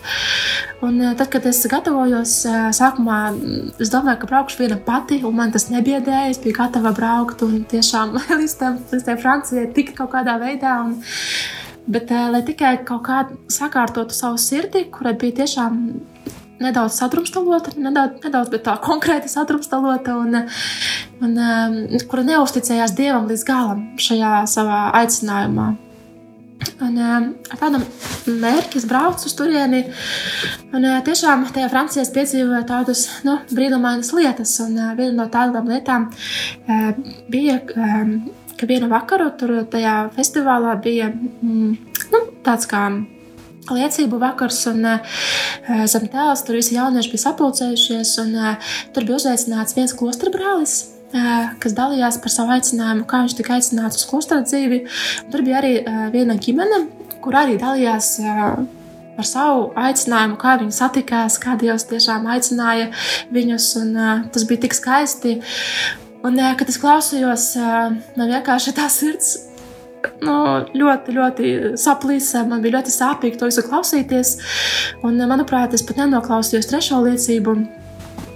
Un, 0.85 0.99
uh, 1.01 1.15
tad, 1.17 1.31
kad 1.33 1.49
es 1.49 1.63
gatavojos, 1.73 2.35
uh, 2.51 2.69
sākumā 2.77 3.21
es 3.81 3.93
domāju, 3.93 4.21
ka 4.21 4.31
braukšu 4.35 4.61
viena 4.61 4.77
pati, 4.85 5.23
un 5.25 5.39
man 5.39 5.55
tas 5.55 5.71
nebiedēja. 5.73 6.29
Es 6.35 6.43
biju 6.45 6.59
gatava 6.61 6.93
braukt 6.97 7.41
un 7.47 7.63
tiešām 7.73 8.19
līdz 8.43 8.59
tam, 8.61 8.79
Francijai 9.25 9.71
tikt 9.77 9.97
kaut 9.97 10.13
kādā 10.13 10.37
veidā. 10.43 10.77
Un, 10.85 10.99
bet, 11.89 12.13
uh, 12.13 12.29
lai 12.35 12.45
tikai 12.45 12.77
kaut 12.85 13.07
kā 13.09 13.25
sakārtotu 13.49 14.17
savu 14.17 14.37
sirdi, 14.41 14.91
kurai 14.93 15.17
bija 15.17 15.41
tiešām 15.41 15.81
nedaudz 16.61 16.97
sadrumstalota, 17.01 17.75
nedaudz, 17.81 18.21
nedaudz 18.25 18.57
tā 18.65 18.77
konkrēti 18.85 19.31
sadrumstalota, 19.33 20.17
un, 20.21 20.43
un, 21.25 21.37
um, 21.37 22.01
kura 22.11 22.27
neusticējās 22.29 22.97
Dievam 22.99 23.29
līdz 23.31 23.47
galam 23.49 23.87
šajā 24.01 24.41
savā 24.51 24.89
aicinājumā. 25.01 25.71
Un, 26.81 26.97
um, 26.97 27.29
ar 27.53 27.61
tādu 27.61 27.79
mērķi 28.41 28.81
es 28.81 28.87
braucu 28.89 29.29
uz 29.29 29.35
turieni. 29.37 29.81
Un, 30.75 30.85
uh, 30.85 30.99
tiešām 31.05 31.47
tajā 31.55 31.71
Francijā 31.73 32.05
piedzīvoju 32.15 32.67
tādus 32.69 33.07
nu, 33.25 33.39
brīnumainas 33.57 34.13
lietas. 34.17 34.59
Un, 34.65 34.77
uh, 34.77 34.93
viena 34.99 35.23
no 35.23 35.29
tādām 35.33 35.71
lietām 35.73 36.11
uh, 36.11 36.91
bija, 37.33 37.63
um, 37.77 38.13
ka 38.61 38.69
vienu 38.69 38.91
vakaru 38.93 39.31
tur 39.41 39.55
tajā 39.73 39.95
festivālā 40.17 40.77
bija 40.85 41.09
mm, 41.13 41.73
nu, 42.13 42.23
tāds 42.45 42.69
kā 42.69 42.85
liecību 43.77 44.21
vakars, 44.21 44.63
un 44.71 44.87
uh, 44.87 45.21
zem 45.91 46.09
tēls 46.13 46.45
tur 46.47 46.59
visi 46.59 46.77
jaunieši 46.77 47.13
bija 47.13 47.25
sapulcējušies, 47.27 48.15
un 48.25 48.35
uh, 48.39 48.73
tur 48.95 49.07
bija 49.09 49.21
uzaicināts 49.21 49.77
viens 49.79 49.95
klosterbrālis. 49.97 50.77
Uh, 51.11 51.51
kas 51.63 51.75
dalījās 51.75 52.21
par 52.23 52.33
savu 52.35 52.55
aicinājumu, 52.55 53.07
kā 53.11 53.25
viņš 53.25 53.37
tika 53.39 53.57
aicināts 53.59 53.99
uz 53.99 54.07
klostra 54.11 54.43
dzīvi. 54.45 54.85
Tur 55.33 55.43
bija 55.47 55.59
arī 55.63 55.73
viena 56.15 56.39
ģimene, 56.39 56.85
kur 57.25 57.35
arī 57.41 57.59
dalījās 57.59 58.13
par 59.17 59.27
savu 59.27 59.67
aicinājumu, 59.77 60.39
kā 60.41 60.55
viņi 60.63 60.77
satikās, 60.77 61.41
kā 61.43 61.57
Dievs 61.61 61.89
tiešām 61.91 62.31
aicināja 62.31 62.93
viņus. 63.35 63.67
Un, 63.83 63.93
tas 64.31 64.47
bija 64.47 64.63
tik 64.69 64.79
skaisti. 64.79 65.41
Un, 66.25 66.39
kad 66.57 66.71
es 66.71 66.79
klausījos, 66.79 67.51
man 67.59 68.35
vienkārši 68.37 68.77
tā 68.79 68.87
sirds 68.93 69.50
nu, 70.25 70.37
ļoti, 70.77 71.17
ļoti 71.17 71.53
saplīsa. 71.81 72.45
Man 72.49 72.65
bija 72.65 72.79
ļoti 72.79 72.95
sāpīgi 72.95 73.41
to 73.41 73.51
visu 73.51 73.65
klausīties. 73.67 74.37
Un, 75.07 75.21
manuprāt, 75.31 75.77
es 75.77 75.85
pat 75.87 76.03
nenoklausījos 76.03 76.71
trešo 76.71 77.03
liecību. 77.07 77.57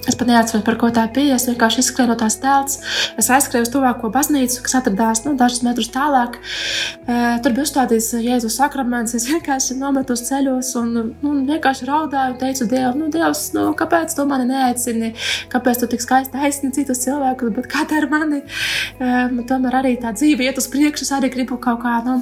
Es 0.05 0.19
pat 0.21 0.29
neatceros, 0.29 0.65
par 0.67 0.77
ko 0.81 0.91
tā 0.93 1.07
bija. 1.15 1.39
Es 1.39 1.47
vienkārši 1.49 1.81
izskrēju 1.81 2.11
no 2.11 2.17
tās 2.21 2.37
telts. 2.43 2.81
Es 3.21 3.31
aizskrēju 3.33 3.65
uz 3.65 3.71
tuvāko 3.73 4.11
baznīcu, 4.13 4.61
kas 4.67 4.77
atradās 4.81 5.23
nu, 5.25 5.33
dažus 5.41 5.63
metrus 5.65 5.89
tālāk. 5.95 6.37
E, 6.37 7.17
tur 7.45 7.57
bija 7.57 7.65
uzstādīts 7.65 8.11
Jēzus 8.21 8.59
sakraments. 8.61 9.17
Es 9.17 9.25
vienkārši 9.31 9.79
nometu 9.81 10.17
uz 10.17 10.27
ceļos 10.29 10.75
un 10.83 10.93
nu, 10.99 11.35
vienkārši 11.49 11.89
raudāju 11.89 12.35
un 12.35 12.39
teicu, 12.43 12.69
Diev, 12.69 12.93
nu, 13.01 13.09
Dievs, 13.15 13.47
nu, 13.57 13.71
kāpēc 13.79 14.13
tu 14.17 14.29
mani 14.29 14.51
neaicini? 14.53 15.15
Kāpēc 15.53 15.81
tu 15.81 15.89
tik 15.95 16.05
skaisti 16.05 16.37
aicini 16.37 16.77
citus 16.77 17.01
cilvēkus, 17.07 17.57
bet 17.57 17.73
kā 17.73 17.89
ar 17.89 18.09
mani? 18.13 18.45
E, 19.01 19.13
tomēr 19.49 19.81
arī 19.81 19.97
tā 20.03 20.13
dzīve 20.13 20.51
iet 20.51 20.61
uz 20.61 20.69
priekšu. 20.69 21.09
Es 21.09 21.17
arī 21.17 21.33
gribu 21.33 21.57
kaut 21.63 21.81
kā. 21.85 21.97
Nu, 22.05 22.21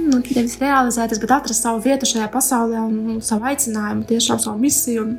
nu, 0.00 0.20
nevis 0.20 0.58
realizēties, 0.60 1.22
bet 1.22 1.38
atrast 1.38 1.62
savu 1.62 1.80
vietu 1.86 2.08
šajā 2.08 2.26
pasaulē 2.34 2.82
un 2.82 3.22
savu 3.24 3.46
aicinājumu, 3.50 4.06
tiešām 4.10 4.42
savu 4.42 4.58
misiju. 4.62 5.06
Un, 5.06 5.16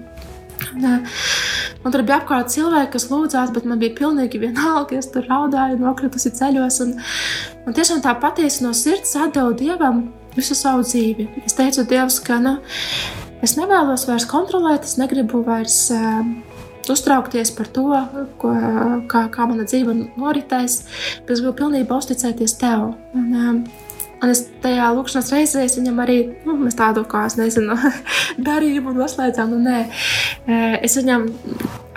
Man 0.78 1.94
tur 1.94 2.04
bija 2.04 2.20
apkārt 2.22 2.52
cilvēki, 2.54 2.92
kas 2.96 3.08
lūdzās, 3.12 3.54
bet 3.56 3.68
man 3.70 3.82
bija 3.82 3.96
pilnīgi 3.98 4.42
vienalga. 4.42 4.98
Es 5.00 5.10
tur 5.14 5.28
raudāju, 5.30 5.80
nokritusi 5.82 6.34
ceļos. 6.36 6.82
Un, 6.86 6.96
un 7.68 7.78
tiešām 7.78 8.04
tā 8.06 8.16
patiesi 8.22 8.66
no 8.66 8.74
sirds 8.78 9.16
atdevu 9.20 9.56
Dievam 9.60 10.08
visu 10.38 10.58
savu 10.58 10.86
dzīvi. 10.86 11.30
Es 11.46 11.58
teicu, 11.58 11.86
Dievs, 11.88 12.20
ka 12.26 12.42
nu, 12.44 12.58
es 13.46 13.58
nevēlos 13.60 14.08
vairs 14.10 14.28
kontrolēt, 14.30 14.86
es 14.90 14.98
negribu 15.02 15.44
vairs. 15.48 15.88
Uh, 15.94 16.22
uztraukties 16.88 17.52
par 17.52 17.68
to, 17.76 17.90
ko, 18.40 18.54
kā, 19.12 19.26
kā 19.34 19.48
mana 19.50 19.66
dzīve 19.68 19.92
noritēs, 20.16 20.78
bet 21.26 21.34
es 21.36 21.42
gribu 21.44 21.58
pilnībā 21.60 21.98
uzticēties 22.00 22.56
tev. 22.62 22.94
Un, 23.18 23.26
um, 23.36 23.58
Un 24.18 24.32
es 24.34 24.44
tajā 24.64 24.88
lūkšanas 24.98 25.34
reizē 25.34 25.66
viņam 25.70 26.00
arī 26.02 26.18
nu, 26.46 26.56
tādu 26.74 27.04
kā 27.10 27.28
es 27.30 27.38
nezinu, 27.38 27.76
darījumu 28.48 28.96
noslēdzām. 28.98 29.54
Nu, 29.54 29.60
nē. 29.62 29.84
Eh, 30.48 30.80
es 30.88 30.98
viņam 30.98 31.28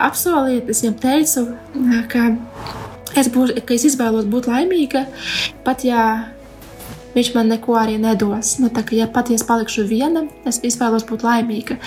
apsolīju, 0.00 0.66
es 0.68 0.83
viņam 0.85 0.98
teicu, 1.00 1.46
ka 2.12 2.26
es, 3.16 3.30
būšu, 3.33 3.62
ka 3.64 3.76
es 3.76 3.88
izvēlos 3.88 4.28
būt 4.30 4.50
laimīga, 4.50 5.06
pat 5.64 5.87
ja 5.87 6.04
viņš 7.14 7.33
man 7.35 7.50
neko 7.50 7.74
arī 7.78 7.96
nedos. 8.00 8.56
Nu, 8.62 8.70
tā, 8.72 8.85
ka, 8.87 8.94
ja 8.96 9.09
pat 9.11 9.30
ja 9.30 9.38
es 9.38 9.44
palikšu 9.46 9.87
viena, 9.90 10.24
es 10.48 10.61
izvēlos 10.66 11.06
būt 11.09 11.24
laimīga. 11.26 11.78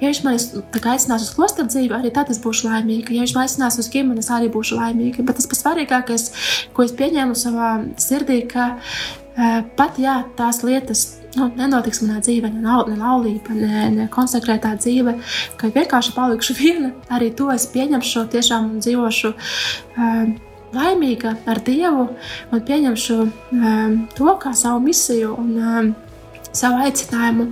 Ja 0.00 0.10
viņš 0.10 0.22
man 0.24 0.38
aicinās 0.38 1.26
uz 1.28 1.32
klosteru 1.36 1.70
dzīvi, 1.70 1.94
arī 1.98 2.12
tad 2.14 2.32
es 2.32 2.40
būšu 2.42 2.70
laimīga. 2.70 3.14
Ja 3.14 3.24
viņš 3.24 3.34
man 3.36 3.46
aicinās 3.46 3.78
uz 3.82 3.90
ģimeni, 3.92 4.24
es 4.24 4.30
arī 4.34 4.50
būšu 4.52 4.80
laimīga. 4.80 5.26
Bet 5.26 5.38
tas 5.38 5.48
pats 5.50 5.62
svarīgākais, 5.64 6.28
ko 6.74 6.86
es 6.86 6.94
pieņēmu 6.98 7.38
savā 7.38 7.74
sirdī, 8.02 8.42
ka 8.50 8.72
pat 9.76 9.98
ja 9.98 10.22
tās 10.36 10.62
lietas 10.66 11.04
nu, 11.36 11.48
nenotiks 11.56 12.02
manā 12.04 12.20
dzīvē, 12.24 12.52
ne, 12.52 12.62
lau, 12.66 12.84
ne 12.90 12.98
laulība, 13.00 13.56
ne, 13.56 13.88
ne 13.96 14.06
konsekrētā 14.12 14.74
dzīve, 14.80 15.16
ka 15.60 15.72
vienkārši 15.72 16.14
palikšu 16.16 16.56
viena, 16.58 16.92
arī 17.12 17.32
to 17.36 17.48
es 17.54 17.66
pieņemšu 17.72 18.26
tiešām 18.34 18.74
dzīvošu. 18.84 19.34
Uh, 19.96 20.32
laimīga 20.72 21.34
ar 21.48 21.60
Dievu 21.64 22.06
un 22.52 22.62
pieņemšu 22.64 23.18
um, 23.20 23.96
to 24.16 24.36
kā 24.40 24.54
savu 24.56 24.80
misiju 24.86 25.34
un 25.36 25.50
um, 25.60 25.90
savu 26.56 26.80
aicinājumu. 26.86 27.48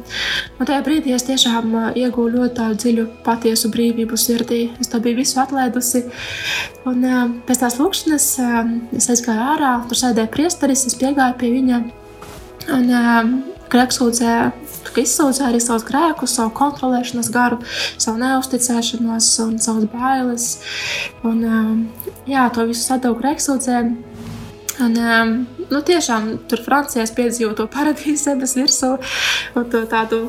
Un 0.58 0.68
tajā 0.68 0.80
brīdī 0.86 1.14
es 1.16 1.26
tiešām 1.28 1.74
uh, 1.74 1.86
iegūstu 1.96 2.36
ļoti 2.36 2.56
tādu 2.58 2.80
dziļu, 2.84 3.06
patiesu 3.26 3.70
brīvību 3.72 4.18
sirdī. 4.20 4.62
Es 4.82 4.92
to 4.92 5.00
biju 5.02 5.20
visu 5.20 5.40
atlaidusi. 5.42 6.04
Un 6.88 7.04
um, 7.04 7.38
pēc 7.48 7.62
tās 7.64 7.78
lūkšanas 7.80 8.26
um, 8.44 8.74
es 8.96 9.08
aizgāju 9.12 9.46
ārā, 9.54 9.76
tur 9.88 10.00
sēdēja 10.02 10.32
priesteris, 10.32 10.86
es 10.90 10.98
piegāju 11.00 11.38
pie 11.40 11.54
viņa. 11.58 11.80
Un, 12.76 12.92
Grēksūdzēja, 13.70 14.48
izsūdzēja 14.98 15.48
arī 15.52 15.60
savus 15.62 15.84
grēkus, 15.86 16.32
savu 16.34 16.50
kontrolēšanas 16.58 17.28
garu, 17.30 17.60
savu 18.02 18.18
neusticēšanos 18.18 19.28
un 19.44 19.52
savas 19.62 19.86
bailes. 19.92 20.46
Un, 21.22 21.44
jā, 22.26 22.48
to 22.50 22.66
visu 22.66 22.82
sadavu 22.82 23.20
grēksūdzē. 23.20 23.84
Un, 24.80 24.96
um, 24.96 25.32
nu, 25.68 25.80
tiešām 25.84 26.30
tur 26.48 26.62
Francijā 26.64 27.04
piedzīvoju 27.16 27.56
to 27.58 27.66
paradīzes 27.70 28.24
zemes 28.28 28.56
virsū 28.56 28.94
un 29.58 29.66
to 29.72 29.82
tādu 29.90 30.22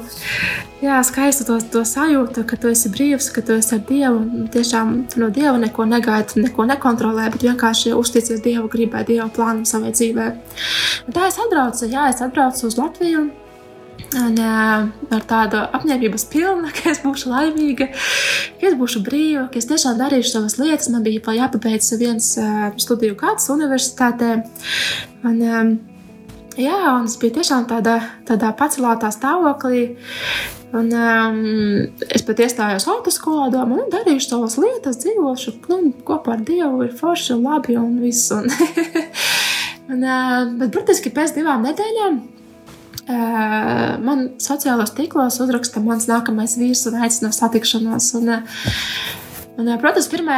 jā, 0.81 0.97
skaistu 1.07 1.45
to, 1.47 1.57
to 1.73 1.83
sajūtu, 1.87 2.43
ka 2.49 2.57
tu 2.59 2.71
esi 2.73 2.91
brīvs, 2.91 3.29
ka 3.35 3.43
tu 3.45 3.55
esi 3.55 3.75
ar 3.77 3.83
Dievu. 3.87 4.47
Tiešām 4.51 4.95
no 5.21 5.29
Dieva 5.33 5.55
neko 5.61 5.85
negaidi, 5.87 6.43
neko 6.45 6.65
nekontrolē, 6.73 7.29
bet 7.33 7.45
vienkārši 7.47 7.93
uzticies 7.97 8.43
Dieva 8.43 8.67
gribai, 8.71 9.05
Dieva 9.07 9.29
plānam 9.33 9.63
savai 9.67 9.93
dzīvē. 9.95 10.27
Un 11.07 11.15
tā 11.15 11.29
es 11.29 11.39
atbraucu, 11.39 11.87
jā, 11.91 12.09
es 12.11 12.23
atbraucu 12.25 12.67
uz 12.67 12.79
Latviju. 12.81 13.29
Un, 14.11 14.39
ar 14.41 15.23
tādu 15.29 15.61
apņēmības 15.77 16.25
pilnu, 16.31 16.71
ka 16.77 16.91
es 16.91 17.01
būšu 17.03 17.31
laimīga, 17.31 17.87
ka 18.59 18.69
es 18.69 18.75
būšu 18.79 19.03
brīva, 19.05 19.47
ka 19.51 19.61
es 19.61 19.69
tiešām 19.69 19.99
darīšu 20.01 20.33
savas 20.33 20.57
lietas. 20.59 20.89
Man 20.93 21.05
bija 21.07 21.23
vēl 21.25 21.39
jāpabeidz 21.41 21.93
viens 22.01 22.33
studiju 22.81 23.15
gads 23.19 23.47
universitātē. 23.53 24.41
Un, 25.27 25.43
jā, 26.59 26.79
un 26.95 27.07
es 27.07 27.19
biju 27.21 27.37
tiešām 27.39 27.69
tādā, 27.71 27.99
tādā 28.27 28.51
pacelātā 28.57 29.13
stāvoklī. 29.15 29.85
Un, 30.71 30.87
um, 30.95 31.39
es 32.07 32.23
pat 32.23 32.39
iestājos 32.45 32.85
autoskolā, 32.87 33.49
domāju, 33.51 33.81
nu, 33.81 33.87
darīšu 33.91 34.29
savas 34.29 34.55
lietas, 34.55 35.01
dzīvošu 35.03 35.57
nu, 35.67 35.79
kopā 36.07 36.37
ar 36.37 36.45
Dievu, 36.47 36.85
ir 36.85 36.93
forši 36.95 37.35
labi 37.35 37.75
un 37.79 37.97
viss. 37.99 38.31
Un, 38.31 38.47
un, 39.91 40.05
bet, 40.61 40.69
burtiski 40.71 41.11
pēc 41.11 41.35
divām 41.35 41.67
nedēļām 41.67 42.21
man 44.05 44.27
sociālajos 44.41 44.95
tīklos 44.97 45.41
uzraksta 45.43 45.83
mans 45.83 46.07
nākamais 46.09 46.57
vīrs 46.59 46.85
un 46.91 47.01
aicina 47.03 47.33
satikšanos. 47.35 48.13
Un, 48.21 48.37
Un, 49.59 49.67
protams, 49.81 50.07
pirmā 50.09 50.35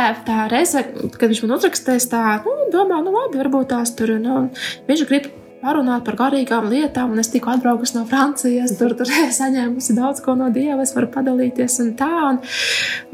reize, 0.52 0.82
kad 1.14 1.30
viņš 1.30 1.44
man 1.44 1.54
uzrakstīja, 1.56 2.02
tā, 2.12 2.22
nu, 2.44 2.54
domāju, 2.74 3.06
nu, 3.06 3.12
labi, 3.14 3.38
varbūt 3.40 3.70
tās 3.70 3.94
tur, 3.96 4.16
nu, 4.20 4.48
viņš 4.90 5.04
grib 5.08 5.30
parunāt 5.64 6.04
par 6.04 6.18
garīgām 6.20 6.68
lietām, 6.72 7.14
un 7.14 7.22
es 7.22 7.30
tikko 7.32 7.54
atbraucu 7.54 7.88
no 7.96 8.04
Francijas, 8.10 8.74
tur, 8.80 8.96
tur 9.00 9.10
saņēmusi 9.40 9.96
daudz 9.98 10.24
ko 10.26 10.36
no 10.40 10.50
Dieva, 10.54 10.82
es 10.84 10.96
varu 10.98 11.12
padalīties 11.14 11.80
un 11.86 11.94
tā, 12.00 12.12
un, 12.32 12.42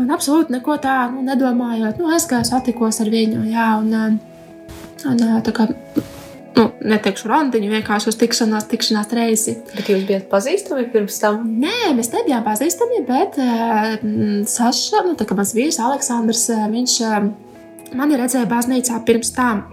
un 0.02 0.16
absolūti 0.16 0.56
neko 0.56 0.80
tā, 0.82 0.98
nu, 1.14 1.26
nedomājot, 1.28 2.00
nu, 2.02 2.10
aizgāju, 2.16 2.48
satikos 2.50 3.04
ar 3.04 3.12
viņu, 3.14 3.44
jā, 3.52 3.68
un, 3.84 4.20
un 5.12 5.26
tā 5.46 5.56
kā 5.56 5.70
nu, 6.58 6.66
neteikšu 6.94 7.30
randiņu, 7.30 7.72
vienkārši 7.76 8.12
uz 8.12 8.18
tikšanās, 8.20 8.68
tikšanās 8.72 9.14
reizi. 9.18 9.56
Bet 9.74 9.92
jūs 9.92 10.06
bijat 10.08 10.30
pazīstami 10.32 10.88
pirms 10.94 11.20
tam? 11.22 11.44
Nē, 11.62 11.92
mēs 11.98 12.12
nebijām 12.16 12.46
pazīstami, 12.48 13.04
bet 13.08 13.40
uh, 13.42 13.96
Saša, 14.50 15.04
nu, 15.08 15.18
tā 15.20 15.28
kā 15.30 15.38
mans 15.38 15.56
vīrs 15.58 15.82
Aleksandrs, 15.84 16.46
uh, 16.54 16.66
viņš 16.72 16.96
uh, 17.08 17.20
mani 18.00 18.20
redzēja 18.20 18.50
baznīcā 18.50 19.02
pirms 19.08 19.34
tam. 19.36 19.68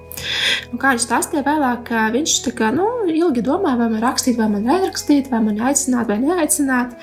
Un 0.73 0.81
kā 0.83 0.93
viņš 0.95 1.05
stāstīja 1.07 1.45
vēlāk, 1.47 1.91
viņš 2.15 2.35
kā, 2.57 2.71
nu, 2.75 2.87
ilgi 3.11 3.45
domāja, 3.47 3.79
vai 3.81 3.89
man 3.95 4.03
rakstīt, 4.05 4.39
vai 4.41 4.49
man 4.53 4.67
nerakstīt, 4.67 5.31
vai 5.33 5.43
man 5.45 5.61
aicināt, 5.69 6.09
vai 6.11 6.19
neaicināt. 6.23 6.97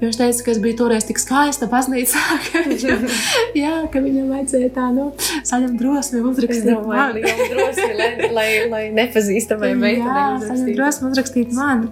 Viņš 0.00 0.20
teica, 0.20 0.44
ka 0.46 0.54
es 0.54 0.60
biju 0.62 0.78
toreiz 0.82 1.08
tik 1.08 1.20
skaista 1.22 1.68
baznīcā, 1.70 2.22
ka, 2.50 2.64
viņam, 2.68 3.06
jā, 3.62 3.74
ka 3.92 4.04
viņam 4.04 4.30
vajadzēja 4.34 4.70
tā, 4.76 4.90
nu, 4.96 5.10
saņemt 5.48 5.80
drosmi 5.80 6.22
uzrakstīt 6.32 6.86
mani. 6.86 7.24
liela 7.24 7.50
drosme, 7.54 7.90
lai, 7.98 8.30
lai, 8.38 8.48
lai 8.70 8.84
nepazīstamai 9.00 9.72
Jā, 9.74 9.80
meitenei 9.84 10.14
saņem 10.14 10.40
uzrakstītu. 10.44 10.78
drosmi 10.78 11.12
uzrakstīt 11.12 11.54
man. 11.56 11.86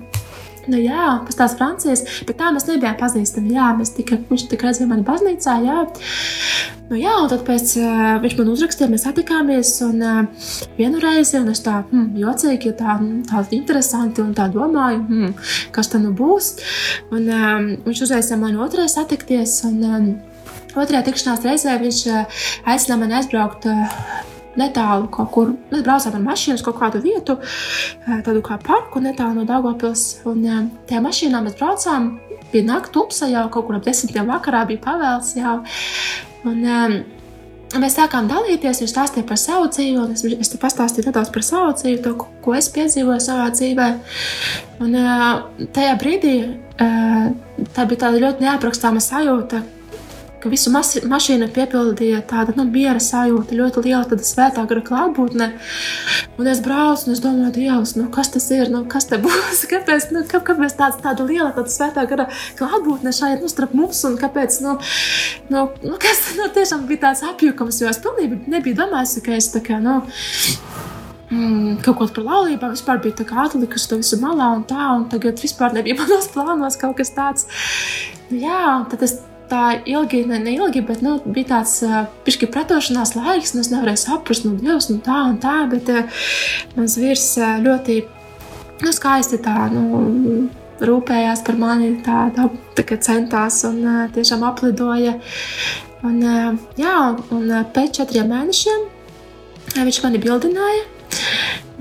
Nu, 0.69 0.77
jā, 0.77 1.05
tas 1.25 1.39
tās 1.39 1.55
Francijas, 1.57 2.03
bet 2.29 2.37
tā 2.41 2.51
mēs 2.53 2.67
nebijām 2.69 2.99
pazīstami. 3.01 3.55
Jā, 3.57 3.71
mēs 3.79 3.95
tikai, 3.97 4.21
viņš 4.29 4.45
tikai 4.51 4.69
redzēja 4.69 4.89
mani 4.91 5.07
baznīcā, 5.07 5.55
jā. 5.65 5.79
Nu, 6.91 6.97
jā, 7.01 7.15
un 7.23 7.29
tad 7.33 7.45
pēc, 7.47 7.73
uh, 7.81 8.19
viņš 8.21 8.37
man 8.39 8.53
uzrakstīja, 8.53 8.91
mēs 8.93 9.07
satikāmies 9.09 9.73
un 9.87 10.05
uh, 10.05 10.47
vienu 10.77 11.01
reizi, 11.01 11.39
un 11.41 11.49
es 11.53 11.65
tā, 11.65 11.83
hmm, 11.89 12.15
jocīgi, 12.21 12.75
tā, 12.77 12.99
hmm, 12.99 13.27
tā 13.29 13.45
interesanti, 13.57 14.25
un 14.25 14.33
tā 14.37 14.51
domāju, 14.53 15.03
hmm, 15.09 15.35
kas 15.73 15.93
tad 15.93 16.05
nu 16.05 16.15
būs. 16.17 16.55
Un 17.13 17.29
um, 17.33 17.69
viņš 17.89 18.07
uzraisīja 18.09 18.41
mani 18.41 18.61
otrais 18.65 18.97
satikties, 18.97 19.61
un 19.69 19.85
um, 19.89 20.09
otrajā 20.77 21.07
tikšanās 21.09 21.45
reizē 21.49 21.77
viņš 21.81 22.03
uh, 22.13 22.43
aicināja 22.69 23.01
mani 23.05 23.21
aizbraukt 23.23 23.69
uh, 23.69 24.37
netālu 24.61 25.09
kaut 25.15 25.31
kur. 25.35 25.53
Mēs 25.73 25.85
braucām 25.87 26.17
ar 26.19 26.25
mašīnu 26.29 26.59
uz 26.59 26.65
kaut 26.67 26.79
kādu 26.81 27.03
vietu, 27.05 27.39
tādu 28.07 28.43
kā 28.47 28.59
parku 28.63 29.01
netālu 29.05 29.41
no 29.41 29.45
Dārgopils. 29.49 30.07
Un 30.29 30.43
tajā 30.89 31.03
mašīnā 31.05 31.45
mēs 31.47 31.59
braucām. 31.61 32.17
Naktis, 32.49 32.93
tumsa 32.95 33.27
jau 33.29 33.43
kaut 33.53 33.67
kur 33.69 33.77
ap 33.77 33.85
desmitiem 33.85 34.27
vakarā, 34.31 34.63
bija 34.71 34.81
pavēls 34.87 35.35
jau. 35.37 35.59
Un, 36.49 36.59
um, 36.65 36.99
Mēs 37.77 37.99
sākām 37.99 38.25
dalīties, 38.31 38.79
viņš 38.81 38.93
stāstīja 38.95 39.27
par 39.29 39.37
savu 39.37 39.67
dzīvi, 39.69 39.99
un 40.01 40.15
es, 40.15 40.23
es 40.25 40.49
te 40.49 40.57
pastāstīju 40.57 41.11
nedaudz 41.11 41.29
par 41.35 41.45
savu 41.45 41.75
dzīvi, 41.77 41.99
to, 42.01 42.15
ko- 42.17 42.55
es 42.57 42.71
piedzīvoju 42.73 43.21
savā 43.21 43.51
dzīvē. 43.53 43.89
Un 44.81 44.97
tajā 45.77 45.99
brīdī 46.01 46.33
tā 46.79 47.85
bija 47.91 48.01
tāda 48.07 48.23
ļoti 48.25 48.47
neaprakstāma 48.47 49.03
sajūta, 49.05 49.61
ka 50.43 50.51
visu 50.53 50.71
mašīnu 50.73 51.49
piepildīja 51.55 52.21
tāda 52.31 52.55
nu, 52.59 52.65
miera 52.71 53.01
sajūta, 53.03 53.57
ļoti 53.59 53.83
liela 53.87 54.19
svētā 54.29 54.65
gara 54.71 54.83
klātbūtne. 54.87 55.49
Un 56.39 56.51
es 56.51 56.61
braucu, 56.63 57.09
un 57.09 57.17
es 57.17 57.23
domāju, 57.25 57.53
Dievs, 57.57 57.95
nu, 57.99 58.07
kas 58.15 58.31
tas 58.35 58.47
ir, 58.55 58.71
nu, 58.73 58.85
kas 58.91 59.09
te 59.11 59.19
būs, 59.25 59.65
kāpēc, 59.71 60.11
nu, 60.15 60.25
kā, 60.31 60.43
kāpēc 60.47 60.77
tāds, 60.79 61.01
tāda 61.05 61.27
liela 61.27 61.51
tāda 61.57 61.73
svētā 61.75 62.07
gara 62.11 62.29
klātbūtne 62.59 63.15
šeit 63.15 63.43
nu, 63.43 63.51
starp 63.51 63.75
mums, 63.79 64.03
un 64.09 64.19
kāpēc, 64.21 64.61
nu, 64.67 64.77
nu, 65.53 65.65
nu 65.83 65.99
kas 66.03 66.23
nu, 66.39 66.51
tiešām 66.55 66.87
bija 66.91 67.09
tāds 67.09 67.25
apjukums, 67.27 67.81
jo 67.83 67.91
es 67.91 67.99
pilnīgi 68.05 68.45
nebiju 68.51 68.79
domājis, 68.79 69.19
ka 69.25 69.35
es 69.39 69.51
tā 69.55 69.63
kā, 69.65 69.81
nu, 69.83 70.01
mm, 71.33 71.81
kaut 71.87 71.99
ko 71.99 72.09
par 72.19 72.29
laulībām 72.29 72.77
vispār 72.77 73.03
bija 73.03 73.19
tā 73.21 73.27
kā 73.29 73.43
atlikusi 73.47 73.91
to 73.91 73.99
visu 74.01 74.21
malā 74.23 74.53
un 74.57 74.63
tā, 74.69 74.93
un 74.95 75.09
tagad 75.11 75.43
vispār 75.43 75.75
nebija 75.77 75.99
manos 76.03 76.31
plānos 76.35 76.79
kaut 76.81 76.99
kas 77.01 77.13
tāds. 77.17 77.51
Nu, 78.29 78.39
jā, 78.45 78.63
tad 78.93 79.03
es 79.09 79.19
tā 79.51 79.65
ilgi, 79.89 80.23
ne, 80.29 80.39
ne 80.43 80.55
ilgi, 80.57 80.83
bet 80.87 81.03
nu, 81.05 81.17
bija 81.25 81.55
tāds 81.55 81.81
pišķi 82.27 82.51
pretošanās 82.55 83.15
laiks, 83.17 83.55
un 83.55 83.63
es 83.63 83.73
nevarēju 83.73 84.03
saprast, 84.05 84.47
nu, 84.47 84.55
Dievs, 84.61 84.91
nu 84.93 85.01
tā 85.05 85.19
un 85.31 85.39
tā, 85.43 85.57
bet 85.71 85.91
mans 86.77 86.97
vīrs 87.01 87.27
ļoti, 87.65 87.99
nu, 88.85 88.95
skaisti 88.95 89.41
tā, 89.45 89.69
nu, 89.75 90.49
rūpējās 90.85 91.43
par 91.47 91.59
mani, 91.59 91.93
tā, 92.07 92.29
tā, 92.37 92.49
tā 92.79 92.85
kā 92.87 92.99
centās 93.03 93.65
un 93.67 93.83
tiešām 94.15 94.45
aplidoja. 94.47 95.19
Un, 96.07 96.21
jā, 96.79 96.95
un, 97.35 97.49
pēc 97.75 97.99
četriem 97.99 98.31
mēnešiem 98.31 98.87
viņš 99.75 100.03
mani 100.05 100.23
bildināja. 100.23 100.85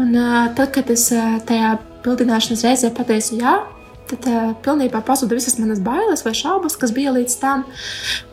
Un, 0.01 0.13
tad, 0.57 0.71
kad 0.73 0.89
es 0.93 1.09
tajā 1.49 1.75
bildināšanas 2.05 2.65
reizē 2.65 2.91
pateicu 2.95 3.37
jā, 3.41 3.57
tad 4.07 4.27
uh, 4.29 4.51
pilnībā 4.65 5.01
pazuda 5.05 5.37
visas 5.37 5.57
manas 5.59 5.81
bailes 5.83 6.23
vai 6.25 6.33
šaubas, 6.37 6.77
kas 6.79 6.93
bija 6.95 7.13
līdz 7.15 7.35
tam. 7.41 7.65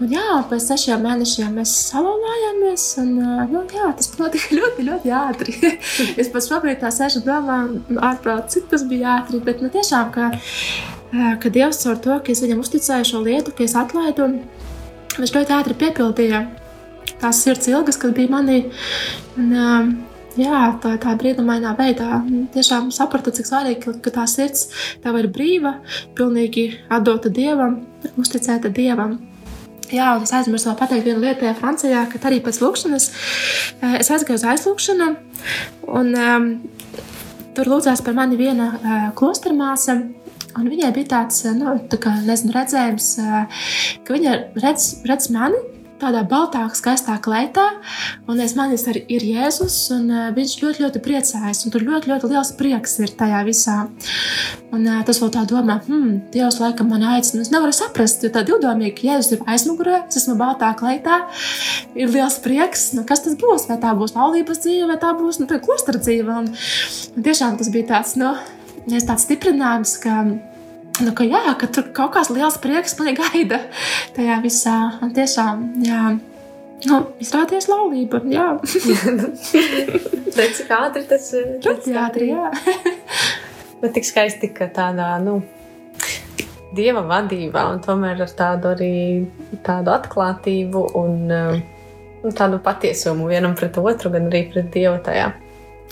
Un, 0.01 0.13
jā, 0.15 0.25
un 0.37 0.47
pēc 0.51 0.69
sešiem 0.69 1.05
mēnešiem 1.05 1.53
mēs 1.59 1.75
salauzāmies. 1.91 2.87
Un, 3.03 3.13
uh, 3.19 3.45
nu, 3.51 3.65
jā, 3.75 3.91
tas 3.99 4.13
notika 4.21 4.55
ļoti, 4.59 4.89
ļoti 4.89 5.15
ātri. 5.19 5.57
es 6.21 6.33
pats 6.33 6.51
šobrīd 6.51 6.83
tā 6.83 6.93
un 6.93 7.27
domāju, 7.27 8.01
ārprāt, 8.11 8.51
cik 8.55 8.71
tas 8.73 8.87
bija 8.91 9.19
ātri. 9.21 9.43
Bet 9.45 9.63
nu, 9.65 9.71
tiešām, 9.75 10.11
ka, 10.15 10.31
uh, 10.35 11.35
ka 11.43 11.53
Dievs 11.53 11.83
caur 11.85 12.01
to, 12.03 12.19
ka 12.25 12.35
es 12.35 12.43
viņam 12.45 12.63
uzticēju 12.65 13.11
šo 13.11 13.25
lietu, 13.27 13.55
ka 13.57 13.67
es 13.67 13.77
atlaidu, 13.79 14.31
viņš 15.19 15.37
ļoti 15.39 15.59
ātri 15.59 15.79
piepildīja 15.85 16.47
tās 17.21 17.45
sirds 17.45 17.71
ilgas, 17.71 17.99
kas 18.01 18.15
bija 18.17 18.33
manī. 18.33 18.65
Un, 19.39 19.53
um, 19.53 19.95
jā, 20.39 20.63
tā, 20.83 20.95
tā 21.03 21.15
brīnumainā 21.19 21.75
veidā 21.79 22.21
tiešām 22.55 22.91
sapratu, 22.95 23.33
cik 23.35 23.49
svarīgi, 23.49 23.95
ka, 24.03 24.13
tā 24.15 24.27
sirds 24.31 24.69
tev 25.05 25.19
ir 25.21 25.31
brīva, 25.33 25.79
pilnīgi 26.19 26.71
atdota 26.93 27.33
dievam, 27.33 27.83
uzticēta 28.21 28.73
dievam. 28.75 29.19
Jā, 29.93 30.15
un 30.17 30.25
es 30.25 30.33
aizmirsu 30.35 30.71
vēl 30.71 30.79
pateikt 30.81 31.07
vienu 31.07 31.23
lietu 31.23 31.51
Francijā, 31.59 32.07
ka 32.11 32.19
arī 32.27 32.41
pēc 32.43 32.59
lūkšanas 32.63 33.09
eh, 33.11 33.99
es 34.01 34.11
aizgāju 34.11 34.41
uz 34.41 34.47
aizlūkšanu. 34.55 35.11
Un, 36.01 36.15
um, 36.17 36.49
tur 37.55 37.71
lūdzās 37.71 38.03
par 38.03 38.17
mani 38.17 38.39
viena 38.41 38.71
uh, 38.73 39.05
klostermāsa. 39.19 40.01
Un 40.55 40.71
viņai 40.71 40.91
bija 40.95 41.11
tāds 41.17 41.45
nu, 41.59 41.77
tā 41.91 41.99
kā, 42.01 42.15
nezinu, 42.25 42.55
redzējums, 42.57 43.13
uh, 43.23 43.63
ka 44.07 44.17
viņa 44.17 44.35
redz, 44.63 44.89
redz 45.07 45.31
mani 45.35 45.61
tādā 46.05 46.23
baltā, 46.29 46.63
skaistā 46.77 47.17
kleitā, 47.25 47.65
un 48.31 48.41
es 48.45 48.55
manis 48.59 48.87
arī 48.91 49.05
ir 49.17 49.25
Jēzus, 49.25 49.77
un 49.97 50.11
uh, 50.13 50.29
viņš 50.37 50.55
ļoti, 50.61 50.85
ļoti 50.85 51.03
priecājas, 51.05 51.65
tur 51.73 51.85
ļoti, 51.87 52.11
ļoti 52.13 52.31
liels 52.33 52.53
prieks 52.59 52.99
ir 53.03 53.15
tajā 53.19 53.41
visā. 53.47 53.79
Un 54.75 54.87
uh, 54.89 55.01
tas 55.07 55.21
vēl 55.23 55.33
tā 55.35 55.45
domā, 55.49 55.79
hmm, 55.87 56.31
Dievs 56.35 56.61
laikam 56.63 56.91
man 56.93 57.07
aicina, 57.15 57.45
es 57.45 57.53
nevaru 57.55 57.75
saprast, 57.77 58.25
jo 58.25 58.33
tā 58.35 58.45
divdomīgi, 58.47 58.95
ka 58.99 59.09
Jēzus 59.11 59.37
ir 59.37 59.45
aizmugurē, 59.55 60.03
es 60.09 60.21
esmu 60.23 60.37
baltā 60.41 60.73
kleitā, 60.79 61.23
ir 61.97 62.13
liels 62.13 62.41
prieks, 62.45 62.91
nu, 62.99 63.07
kas 63.09 63.25
tas 63.25 63.39
būs, 63.41 63.69
vai 63.71 63.79
tā 63.83 63.95
būs 63.97 64.17
laulības 64.17 64.65
dzīve, 64.65 64.91
vai 64.93 64.99
tā 65.01 65.15
būs, 65.19 65.41
nu, 65.41 65.49
klostra 65.65 66.01
dzīve, 66.01 66.41
un, 66.43 66.51
un 67.15 67.29
tiešām 67.29 67.61
tas 67.61 67.71
bija 67.73 67.95
tāds, 67.95 68.19
nu, 68.21 68.35
tāds 68.91 69.25
stiprinājums, 69.25 69.97
ka 70.03 70.25
Nu, 71.03 71.11
ka, 71.17 71.25
jā, 71.27 71.43
ka 71.59 71.67
tur 71.75 71.89
kaut 71.95 72.13
kāds 72.15 72.31
liels 72.31 72.61
prieks 72.63 72.95
man 73.01 73.17
gaida 73.19 73.65
tajā 74.15 74.39
visā. 74.45 74.77
Un 75.03 75.11
tiešām, 75.17 75.65
jā, 75.83 76.03
nu, 76.87 77.01
izrādījās 77.25 77.67
laulība. 77.71 78.23
Jā, 78.31 78.53
Redz, 80.35 80.61
cik 80.61 80.71
ātri 80.75 81.05
tas 81.11 81.29
ir. 81.35 81.59
ļoti 81.65 81.99
ātri. 81.99 82.31
Jā. 82.31 82.51
Bet 83.83 83.95
tik 83.97 84.07
skaisti, 84.07 84.51
ka 84.55 84.71
tādā, 84.75 85.11
nu, 85.23 85.41
dieva 86.75 87.05
vadībā 87.07 87.67
un 87.73 87.83
tomēr 87.85 88.23
ar 88.25 88.33
tādu 88.39 88.73
arī 88.73 88.95
tādu 89.67 89.93
atklātību 89.95 90.87
un 90.99 91.21
um, 91.35 91.61
nu, 92.23 92.33
tādu 92.35 92.59
patiesumu 92.63 93.29
vienam 93.31 93.55
pret 93.59 93.79
otru, 93.83 94.15
gan 94.15 94.31
arī 94.31 94.47
pret 94.55 94.71
dievu 94.75 94.99
tajā. 95.07 95.29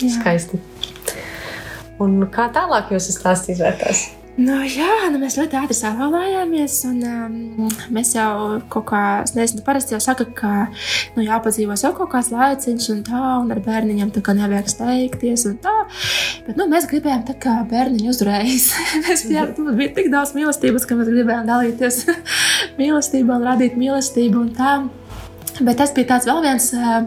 Jā. 0.01 0.15
Skaisti. 0.17 0.59
Un 2.03 2.23
kā 2.33 2.49
tālāk 2.55 2.91
jūs 2.95 3.13
esat 3.13 3.51
izvērtējis? 3.53 4.22
Nu, 4.33 4.55
jā, 4.65 5.11
nu 5.13 5.19
mēs 5.21 5.35
ļoti 5.37 5.59
ātri 5.61 5.75
salauzāmies. 5.77 6.79
Un, 6.89 7.03
um, 7.05 7.67
mēs 7.93 8.15
jau 8.17 8.63
kaut 8.73 8.87
kā, 8.89 9.03
es 9.27 9.35
nezinu, 9.37 9.61
parasti 9.67 9.93
jau 9.93 10.01
saka, 10.01 10.25
ka 10.25 10.53
nu, 11.19 11.25
jāpadzīvos 11.27 11.85
jau 11.85 11.91
kaut 11.99 12.09
kāds 12.15 12.31
laiciņš, 12.33 12.87
un 12.95 13.03
tā, 13.05 13.21
un 13.43 13.53
ar 13.53 13.61
bērniņiem 13.67 14.15
tā 14.15 14.23
kā 14.25 14.33
nevajag 14.39 14.73
steigties. 14.73 15.45
un 15.51 15.59
Tā. 15.63 15.75
Bet 16.47 16.57
nu, 16.57 16.65
mēs 16.73 16.89
gribējām 16.89 17.27
tā 17.29 17.37
kā 17.45 17.59
bērniņu 17.69 18.09
uzreiz. 18.15 18.71
mēs 19.05 19.27
bijām, 19.29 19.53
mums 19.59 19.77
bija 19.83 19.93
tik 20.01 20.09
daudz 20.15 20.33
mīlestības, 20.39 20.89
ka 20.89 20.97
mēs 20.97 21.13
gribējām 21.13 21.53
dalīties 21.53 22.03
mīlestībā 22.81 23.37
un 23.37 23.49
radīt 23.53 23.77
mīlestību. 23.77 24.47
Un 24.47 24.53
tā. 24.57 24.79
Bet 25.61 25.77
tas 25.77 25.93
bija 25.93 26.15
tāds 26.15 26.25
vēl 26.31 26.41
viens 26.41 26.73
uh, 26.73 27.05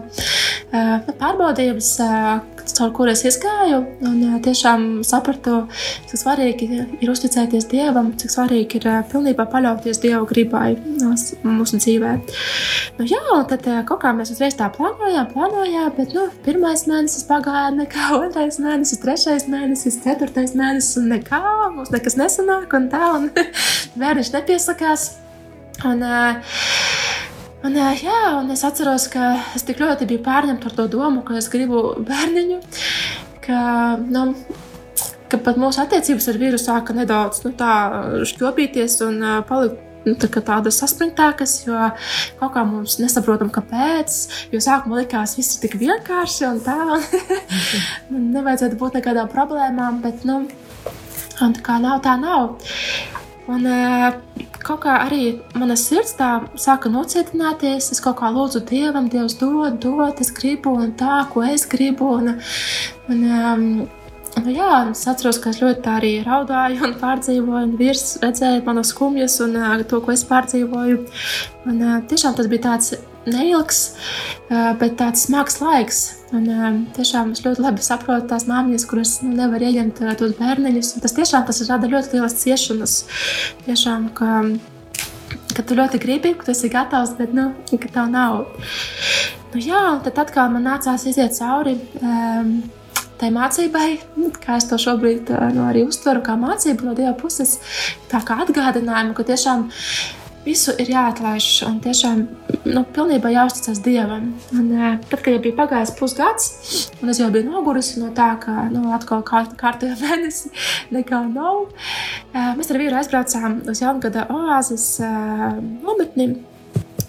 pārbaudījums, 0.72 1.88
uh, 2.02 2.40
caur 2.76 2.90
kuru 2.96 3.12
es 3.12 3.22
izgāju. 3.28 3.78
Un 4.04 4.16
uh, 4.26 4.36
tiešām 4.42 5.04
sapratu, 5.06 5.62
cik 6.10 6.20
svarīgi 6.20 6.68
ir 7.00 7.12
uzticēties 7.12 7.68
Dievam, 7.70 8.12
cik 8.18 8.32
svarīgi 8.34 8.80
ir 8.80 8.88
pilnībā 9.10 9.46
paļauties 9.52 10.00
Dieva 10.02 10.24
gribai 10.28 10.74
mūsu 10.76 11.80
dzīvē. 11.80 12.14
Nu, 12.98 13.06
jā, 13.06 13.22
un 13.34 13.44
tad 13.50 13.66
kaut 13.88 14.02
kā 14.02 14.12
mēs 14.16 14.32
uzreiz 14.34 14.56
tā 14.58 14.68
plānojām, 14.74 15.30
plānojām, 15.32 15.92
bet 15.98 16.16
nu, 16.16 16.26
pirmais 16.46 16.86
mēnesis 16.90 17.26
pagāja, 17.28 17.70
nekā 17.76 18.10
otrais 18.22 18.60
mēnesis, 18.62 19.02
trešais 19.04 19.46
mēnesis, 19.52 20.00
ceturtais 20.04 20.56
mēnesis, 20.58 20.98
un 21.02 21.12
nekā 21.14 21.42
mums 21.76 21.94
nekas 21.94 22.18
nesanāk, 22.18 22.74
un 22.76 22.90
tā, 22.92 23.12
un 23.20 23.30
bērniņš 24.00 24.34
nepiesakās. 24.38 25.12
Un, 25.84 26.00
uh, 26.00 27.15
Un, 27.64 27.76
ā, 27.80 27.90
jā, 27.96 28.20
un 28.36 28.50
es 28.52 28.62
atceros, 28.66 29.08
ka 29.12 29.32
es 29.56 29.64
tik 29.66 29.80
ļoti 29.80 30.06
biju 30.10 30.22
pārņemta 30.26 30.68
ar 30.68 30.76
to 30.76 30.86
domu, 30.92 31.22
ka 31.26 31.38
es 31.40 31.48
gribu 31.52 31.82
bērniņu, 32.04 32.60
ka, 33.46 33.60
nu, 34.04 34.26
ka 35.32 35.40
pat 35.42 35.58
mūsu 35.60 35.80
attiecības 35.82 36.28
ar 36.30 36.38
vīru 36.42 36.60
sāka 36.60 36.96
nedaudz 36.96 37.42
nu, 37.46 37.54
tā, 37.56 37.72
šķopīties 38.28 39.00
un 39.08 39.20
ā, 39.24 39.34
palikt. 39.48 39.82
Nu, 40.06 40.12
tā 40.14 40.28
kā 40.30 40.38
tādas 40.38 40.76
saspringtākas, 40.78 41.56
jo 41.64 41.74
kaut 42.38 42.52
kā 42.54 42.62
mums 42.62 42.94
nesaprotam, 43.02 43.48
kāpēc. 43.50 44.18
Jo 44.52 44.60
sākumā 44.62 45.00
likās, 45.00 45.32
ka 45.34 45.40
viss 45.40 45.56
ir 45.56 45.64
tik 45.64 45.74
vienkārši 45.80 46.46
un 46.46 46.60
tā. 46.62 46.76
Un 48.14 48.28
nevajadzētu 48.36 48.78
būt 48.78 49.00
nekādām 49.00 49.26
problēmām, 49.32 49.98
bet 50.06 50.22
nu, 50.28 50.44
tā 51.40 51.50
kā 51.66 51.80
nav, 51.82 52.04
tā 52.06 52.14
nav. 52.22 52.54
Un, 53.46 53.66
uh, 53.70 54.46
kaut 54.66 54.80
kā 54.82 54.96
arī 55.04 55.36
mana 55.54 55.76
sirds 55.78 56.16
tā 56.18 56.30
sāka 56.58 56.90
nocietināties. 56.90 57.92
Es 57.94 58.02
kaut 58.02 58.18
kā 58.20 58.30
lūdzu 58.34 58.64
Dievam, 58.66 59.06
Dievs 59.12 59.38
dod, 59.38 59.78
dod, 59.82 60.18
es 60.22 60.32
gribu, 60.34 60.74
un 60.82 60.96
tā, 60.98 61.20
ko 61.30 61.44
es 61.46 61.66
gribu. 61.70 62.10
Un, 62.18 62.34
un, 63.12 63.22
um, 63.22 63.64
nu, 64.40 64.50
jā, 64.50 64.72
es 64.90 65.06
atceros, 65.06 65.38
ka 65.42 65.54
es 65.54 65.62
ļoti 65.62 65.92
arī 65.92 66.12
raudāju 66.26 66.82
un 66.88 66.96
pārdzīvoju, 67.02 67.62
un 67.68 67.78
vīrs 67.78 68.16
redzēja 68.24 68.64
manas 68.66 68.90
skumjas 68.94 69.38
un 69.46 69.54
uh, 69.60 69.78
to, 69.86 70.02
ko 70.02 70.14
es 70.16 70.26
pārdzīvoju. 70.26 71.00
Un, 71.70 71.80
uh, 71.80 71.98
tiešām 72.10 72.34
tas 72.38 72.50
bija 72.50 72.72
tāds 72.72 72.96
neilgs, 73.30 73.88
uh, 74.50 74.72
bet 74.80 74.98
tāds 74.98 75.28
smags 75.28 75.62
laiks. 75.62 76.06
Un, 76.34 76.46
um, 76.50 76.78
tiešām 76.96 77.30
es 77.36 77.42
ļoti 77.44 77.62
labi 77.62 77.84
saprotu 77.86 78.26
tās 78.32 78.48
māmiņas, 78.50 78.86
kuras 78.90 79.12
nu, 79.22 79.30
nevar 79.38 79.62
ieņemt 79.62 80.00
uh, 80.02 80.14
tos 80.18 80.32
bērniņus. 80.40 80.96
Tas 81.04 81.14
tiešām 81.14 81.44
tas 81.46 81.62
rada 81.68 81.90
ļoti 81.90 82.16
lielas 82.16 82.34
ciešanas. 82.40 82.96
Tiešām, 83.62 84.08
ka, 84.16 84.40
ka 85.54 85.62
tu 85.62 85.78
ļoti 85.78 86.00
gribi, 86.02 86.34
ka 86.34 86.48
tu 86.48 86.54
esi 86.56 86.72
gatavs, 86.72 87.14
bet 87.20 87.36
nu, 87.36 87.52
ka 87.70 87.92
tev 87.92 88.10
nav. 88.10 88.40
Nu, 89.52 89.62
jā, 89.62 89.84
un 89.92 90.02
tad 90.02 90.18
atkal 90.24 90.50
man 90.54 90.66
nācās 90.66 91.06
iziet 91.06 91.38
cauri. 91.38 91.78
Um, 92.02 92.58
Tai 93.16 93.30
mācībai, 93.32 93.94
kā 94.42 94.58
es 94.60 94.66
to 94.68 94.76
šobrīd 94.76 95.30
uh, 95.32 95.46
nu, 95.56 95.62
arī 95.70 95.86
uztveru, 95.88 96.20
kā 96.20 96.34
mācību 96.36 96.84
no 96.84 96.92
Dieva 96.92 97.14
puses, 97.16 97.54
tā 98.10 98.20
kā 98.20 98.36
atgādinājumu, 98.44 99.14
ka 99.16 99.24
tiešām 99.30 99.62
visu 100.46 100.74
ir 100.80 100.90
jāatlaiž 100.92 101.48
un 101.66 101.78
tiešām 101.84 102.22
nu, 102.70 102.82
pilnībā 102.94 103.32
jāuzticas 103.34 103.82
Dievam. 103.84 104.32
Un, 104.54 104.72
tad, 105.10 105.20
kad 105.20 105.32
jau 105.34 105.42
bija 105.42 105.58
pagājis 105.58 105.94
pusgads, 105.98 106.48
un 107.02 107.12
es 107.12 107.20
jau 107.20 107.30
biju 107.34 107.50
nogurusi 107.50 108.00
no 108.02 108.12
tā, 108.16 108.32
ka 108.42 108.68
nu, 108.72 108.86
atkal 108.96 109.24
kā, 109.26 109.44
kārtējā 109.58 109.98
mēnesī 110.04 110.52
nekā 110.94 111.22
nav, 111.32 111.64
mēs 112.58 112.70
ar 112.70 112.82
vīru 112.82 113.00
aizbraucām 113.00 113.64
uz 113.70 113.82
Jaungada 113.82 114.28
oāzes 114.32 114.92
nometni. 115.02 116.36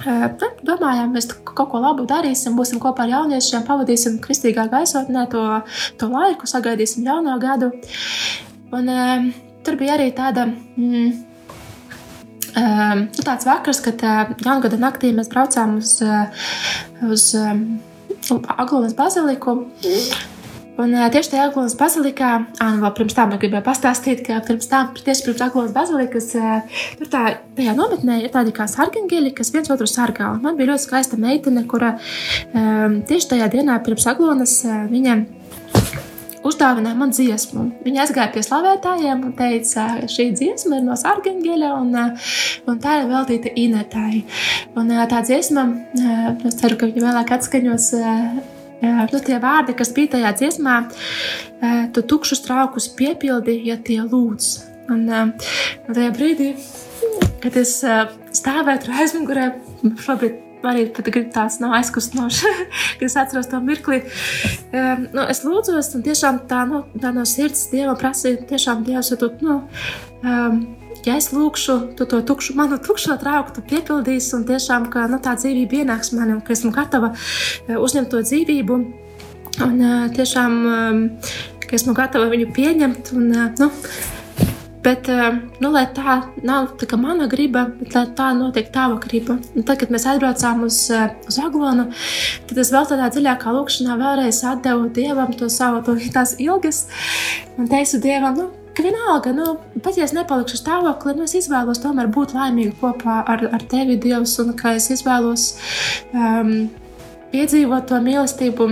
Eh, 0.05 0.25
nu, 0.37 0.49
Domājām, 0.67 1.13
mēs 1.15 1.29
kaut 1.31 1.71
ko 1.71 1.81
labu 1.81 2.05
darīsim, 2.09 2.57
būsim 2.57 2.79
kopā 2.81 3.07
ar 3.07 3.13
jauniešiem, 3.15 3.65
pavadīsim 3.65 4.19
kristīgā 4.23 4.67
gaisotnē 4.71 5.25
to, 5.31 5.43
to 5.97 6.09
laiku, 6.11 6.49
sagaidīsim 6.49 7.07
jauno 7.07 7.37
gadu. 7.41 7.71
Un, 8.75 8.91
tur 9.65 9.79
bija 9.79 9.95
arī 9.97 10.11
tāda. 10.15 10.45
Mm, 10.77 11.26
nu, 12.57 13.25
tāds 13.25 13.47
vakars, 13.47 13.81
kad 13.85 14.01
uh, 14.05 14.31
jaungada 14.45 14.79
naktī 14.81 15.13
mēs 15.15 15.29
braucām 15.33 15.77
uz, 15.81 15.97
uh, 16.05 16.49
uz 17.07 17.29
um, 17.37 17.67
Aglonas 18.57 18.97
baziliku. 18.97 19.59
Un 20.77 20.91
tieši 20.93 21.31
tajā 21.31 21.45
Aglonas 21.47 21.73
bazilikā, 21.77 22.31
ah, 22.61 22.73
nu, 22.75 22.83
vēl 22.83 22.91
pirms 22.99 23.15
tam 23.17 23.31
gribēju 23.33 23.65
pastāstīt, 23.65 24.21
ka 24.27 24.37
pirms 24.45 24.67
tam, 24.69 24.91
tieši 24.93 25.25
pirms 25.25 25.41
Aglonas 25.47 25.73
bazilikas, 25.73 26.27
tur 26.99 27.09
tā, 27.09 27.23
tajā 27.57 27.73
nometnē 27.77 28.19
ir 28.21 28.33
tādi 28.35 28.53
kā 28.53 28.67
sarkangeļi, 28.69 29.33
kas 29.39 29.49
viens 29.55 29.73
otru 29.73 29.89
sargā. 29.89 30.29
Un 30.35 30.43
man 30.45 30.59
bija 30.59 30.75
ļoti 30.75 30.85
skaista 30.85 31.17
meitene, 31.17 31.65
kura 31.69 31.95
um, 31.97 33.01
tieši 33.09 33.31
tajā 33.33 33.49
dienā 33.57 33.79
pirms 33.87 34.05
Aglonas 34.13 34.59
uh, 34.69 34.83
viņa 34.91 35.17
uzdāvināja 36.47 36.97
man 36.97 37.13
dziesmu. 37.15 37.65
Viņa 37.85 38.03
aizgāja 38.03 38.31
pie 38.33 38.43
slavētājiem 38.45 39.23
un 39.27 39.33
teica, 39.37 39.87
šī 40.11 40.29
dziesma 40.37 40.79
ir 40.79 40.85
no 40.87 40.97
Sārgeņģeļa 40.99 41.71
un, 41.81 41.95
eh, 41.95 42.29
un 42.67 42.79
tā 42.83 42.99
ir 43.01 43.09
veltīta 43.11 43.53
Inetai. 43.55 44.23
Un 44.75 44.91
eh, 44.91 45.03
tā 45.11 45.23
dziesma, 45.25 45.65
eh, 45.97 46.29
es 46.47 46.59
ceru, 46.61 46.77
ka 46.77 46.89
viņa 46.91 47.07
vēlāk 47.09 47.35
atskaņos. 47.37 47.91
Nu, 48.77 49.19
tie 49.25 49.39
vārdi, 49.41 49.73
kas 49.73 49.89
bija 49.89 50.11
tajā 50.13 50.31
dziesmā, 50.37 50.75
tu 51.93 52.03
tukšus 52.05 52.43
traukus 52.45 52.85
piepildi, 52.93 53.55
ja 53.65 53.73
tie 53.81 54.03
lūdz. 54.05 54.51
Un, 54.93 55.09
un 55.09 55.33
tajā 55.89 56.11
brīdī, 56.13 56.51
kad 57.41 57.57
es 57.57 57.79
stāvēju 58.37 58.83
tur 58.83 58.99
aizmugurē, 59.01 59.47
šobrīd 60.05 60.46
pat 60.95 61.09
gribu 61.11 61.31
tāds 61.35 61.59
nav 61.63 61.75
aizkustinošs, 61.77 62.41
kad 62.97 63.05
es 63.07 63.17
atceros 63.19 63.49
to 63.51 63.59
mirkli. 63.63 64.01
Um, 64.71 65.07
nu, 65.13 65.23
es 65.27 65.43
lūdzos, 65.45 65.93
un 65.97 66.05
tiešām 66.05 66.43
tā, 66.49 66.63
nu, 66.69 66.83
tā 67.01 67.13
no 67.15 67.25
sirds 67.27 67.67
Dievam 67.71 67.97
prasīja, 67.99 68.43
tiešām 68.49 68.83
Dievs, 68.87 69.11
ja 69.13 69.19
tu, 69.21 69.31
nu, 69.45 69.59
um, 70.23 70.61
ja 71.07 71.17
es 71.17 71.31
lūkšu, 71.33 71.77
tu 71.97 72.07
to 72.09 72.21
tukšu, 72.27 72.57
manu 72.59 72.79
tukšo 72.83 73.17
trauku 73.21 73.55
tu 73.55 73.65
piepildīsi, 73.69 74.33
un 74.37 74.47
tiešām, 74.49 74.89
ka 74.93 75.07
nu, 75.11 75.21
tā 75.23 75.37
dzīvība 75.39 75.83
ienāks 75.83 76.13
manī, 76.17 76.37
un 76.37 76.43
ka 76.45 76.55
esmu 76.57 76.73
gatava 76.75 77.13
uh, 77.13 77.77
uzņemt 77.77 78.13
to 78.13 78.23
dzīvību. 78.25 78.81
Un 79.65 79.79
uh, 79.81 80.05
tiešām, 80.13 80.59
um, 80.69 81.01
ka 81.63 81.75
esmu 81.79 81.95
gatava 81.97 82.29
viņu 82.29 82.51
pieņemt. 82.53 83.15
Un, 83.17 83.31
uh, 83.33 83.49
nu, 83.57 83.71
Bet, 84.85 85.07
uh, 85.09 85.39
nu, 85.59 85.71
lai 85.73 85.87
tā 85.95 86.19
nav 86.45 86.75
tā 86.79 86.87
kā 86.89 86.99
mana 87.01 87.25
griba, 87.31 87.65
bet 87.79 87.95
lai 87.95 88.05
tā 88.17 88.29
notiek 88.37 88.69
tava 88.73 88.99
griba. 89.03 89.39
Un 89.57 89.65
tad, 89.65 89.79
kad 89.81 89.91
mēs 89.93 90.05
atbraucām 90.07 90.61
uz, 90.67 90.77
uh, 90.93 91.09
uz 91.27 91.39
Aglonu, 91.41 91.89
tad 92.47 92.61
es 92.61 92.71
vēl 92.73 92.87
tādā 92.91 93.09
dziļākā 93.15 93.55
lūkšanā 93.55 93.97
vēlreiz 93.99 94.43
atdevu 94.47 94.91
Dievam 94.95 95.33
to 95.35 95.49
savu, 95.51 95.81
to, 95.87 95.97
tās 96.13 96.37
ilgas. 96.43 96.85
Un 97.57 97.67
teicu 97.71 97.99
Dievam, 98.05 98.37
nu, 98.37 98.47
ka 98.77 98.85
vienalga, 98.85 99.33
nu, 99.33 99.55
pat 99.81 99.97
ja 99.97 100.05
es 100.05 100.13
nepalikšu 100.13 100.59
stāvoklī, 100.61 101.15
nu, 101.17 101.25
es 101.25 101.33
izvēlos 101.39 101.81
tomēr 101.81 102.11
būt 102.13 102.35
laimīga 102.37 102.75
kopā 102.77 103.23
ar, 103.25 103.47
ar 103.49 103.65
tevi, 103.71 103.97
Dievs, 104.03 104.37
un 104.43 104.53
ka 104.59 104.75
es 104.77 104.91
izvēlos 104.93 105.47
um, 106.13 106.69
piedzīvot 107.33 107.89
to 107.89 107.99
mīlestību. 108.05 108.69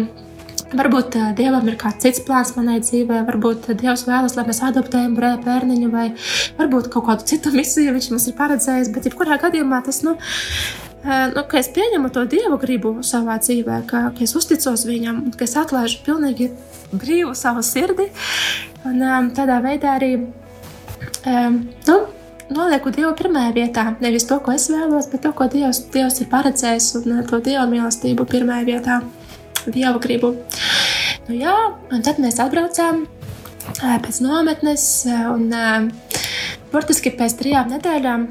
Varbūt 0.75 1.15
uh, 1.19 1.29
Dievam 1.37 1.67
ir 1.69 1.77
kāds 1.79 2.01
cits 2.03 2.21
plāns 2.25 2.51
manai 2.57 2.79
dzīvē, 2.83 3.21
varbūt 3.27 3.69
uh, 3.69 3.77
Dievs 3.79 4.05
vēlas, 4.07 4.35
lai 4.35 4.45
mēs 4.47 4.61
adoptējam 4.67 5.13
brē- 5.17 5.37
bērniņu, 5.45 5.91
vai 5.93 6.09
varbūt 6.57 6.89
kaut 6.93 7.07
kādu 7.09 7.27
citu 7.31 7.53
misiju 7.55 7.93
viņš 7.95 8.09
mums 8.11 8.27
ir 8.31 8.35
paredzējis. 8.39 8.91
Bet, 8.95 9.07
jebkurā 9.09 9.37
gadījumā, 9.41 9.79
tas, 9.85 10.01
nu, 10.07 10.15
uh, 10.17 11.27
nu, 11.35 11.45
ka 11.51 11.61
es 11.61 11.71
pieņemu 11.75 12.11
to 12.15 12.25
Dieva 12.31 12.59
gribu 12.61 12.97
savā 13.07 13.37
dzīvē, 13.43 13.81
ka, 13.89 14.09
ka 14.17 14.25
es 14.27 14.35
uzticos 14.35 14.83
viņam, 14.89 15.23
ka 15.37 15.47
es 15.47 15.55
atlaižu 15.61 16.03
pilnīgi 16.07 16.51
brīvu 16.91 17.35
savu 17.37 17.63
sirdi. 17.65 18.09
Un 18.85 19.31
tādā 19.33 19.57
veidā 19.63 19.95
arī 19.97 20.11
nu, 21.25 21.95
nolieku 22.53 22.91
Dievu 22.93 23.13
pirmajā 23.17 23.53
vietā. 23.55 23.85
Nevis 24.03 24.27
to, 24.29 24.37
ko 24.43 24.53
es 24.53 24.67
vēlos, 24.69 25.09
bet 25.11 25.23
to, 25.25 25.31
ko 25.35 25.47
Dievs, 25.51 25.85
Dievs 25.93 26.21
ir 26.21 26.29
paredzējis, 26.31 26.91
un 27.01 27.23
to 27.29 27.39
Dieva 27.43 27.65
mīlestību 27.69 28.27
pirmajā 28.29 28.67
vietā, 28.67 28.99
Dieva 29.73 29.99
gribu. 30.03 30.35
Nu, 31.25 31.35
jā, 31.37 31.55
un 31.89 32.05
tad 32.05 32.21
mēs 32.21 32.37
atbraucām 32.43 33.05
pēc 33.81 34.21
nometnes, 34.21 34.87
un 35.33 35.49
burtiski 36.73 37.13
pēc 37.17 37.37
trijām 37.39 37.71
nedēļām 37.73 38.27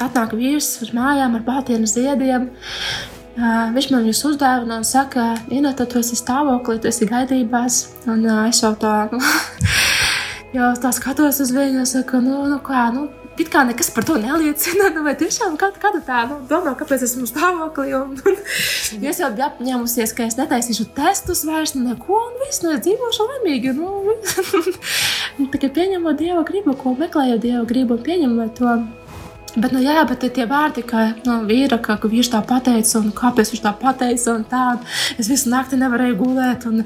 atnāk 0.00 0.34
vīrs 0.36 0.78
uz 0.84 0.92
mājām 0.96 1.36
ar 1.36 1.44
baltiem 1.46 1.86
ziediem. 1.88 2.48
Uh, 3.40 3.70
viņš 3.72 3.86
man 3.92 4.02
viņus 4.04 4.24
uzdāvina 4.26 4.80
un 4.80 4.84
saka, 4.84 5.30
Inata, 5.54 5.86
tu 5.88 6.00
esi 6.02 6.16
stāvoklī, 6.18 6.80
tu 6.82 6.90
esi 6.90 7.06
gaidībās. 7.08 7.76
Un 8.10 8.26
uh, 8.26 8.42
es 8.50 8.60
jau 8.60 8.72
tā, 8.80 9.06
jau 10.56 10.72
tā 10.82 10.90
skatos 10.96 11.38
uz 11.44 11.52
viņu 11.54 11.84
un 11.84 11.88
saku, 11.88 12.20
nu, 12.24 12.42
nu 12.50 12.58
kā, 12.64 12.88
nu, 12.92 13.06
it 13.42 13.50
kā 13.52 13.62
nekas 13.66 13.90
par 13.94 14.06
to 14.08 14.18
neliecina. 14.20 14.90
Nu, 14.94 15.04
vai 15.06 15.14
tiešām 15.18 15.54
kā, 15.60 15.70
kā 15.80 15.92
tu 15.94 16.00
tā 16.04 16.24
nu, 16.28 16.40
domā, 16.50 16.72
kāpēc 16.78 17.04
esmu 17.06 17.28
stāvoklī? 17.28 17.92
Un, 17.96 18.16
un, 18.28 18.38
es 19.06 19.20
jau 19.22 19.30
biju 19.34 19.46
apņēmusies, 19.46 20.14
ka 20.16 20.26
es 20.26 20.36
netaisīšu 20.40 20.88
testus 20.96 21.44
vairs, 21.48 21.76
nu, 21.76 21.84
neko, 21.88 22.18
un 22.30 22.40
viss, 22.44 22.62
nu, 22.64 22.74
es 22.74 22.82
dzīvošu 22.86 23.28
laimīgi. 23.30 23.74
Nu, 23.78 24.16
Tikai 25.54 25.70
pieņemot 25.76 26.18
Dieva 26.20 26.42
gribu, 26.46 26.74
ko 26.78 26.96
meklējot 26.98 27.44
Dieva 27.46 27.64
gribu, 27.68 28.00
pieņemot 28.04 28.58
to. 28.58 28.74
Bet, 29.58 29.72
nu, 29.74 29.80
jā, 29.82 30.02
bet 30.06 30.22
tie 30.34 30.44
vārdi, 30.46 30.82
ka 30.86 31.08
nu, 31.26 31.40
vīra, 31.48 31.80
ka, 31.82 31.96
ka 31.98 32.08
viņš 32.10 32.28
tā 32.30 32.40
pateica, 32.46 33.00
un 33.00 33.08
kāpēc 33.16 33.50
viņš 33.50 33.62
tā 33.64 33.72
pateica, 33.80 34.34
un 34.36 34.44
tā, 34.46 34.60
un 34.76 35.18
es 35.18 35.30
visu 35.30 35.50
nakti 35.50 35.78
nevarēju 35.80 36.18
gulēt. 36.20 36.66
Un, 36.70 36.84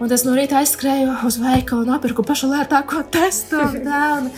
un 0.00 0.14
es 0.14 0.24
no 0.24 0.36
rīta 0.36 0.62
aizskrēju 0.62 1.18
uz 1.28 1.36
veikalu 1.42 1.84
un 1.84 1.92
nopirku 1.92 2.24
pašu 2.24 2.48
lētāko 2.54 3.02
testu. 3.16 3.60
Un, 3.60 3.76
tā, 3.84 4.04
un, 4.22 4.30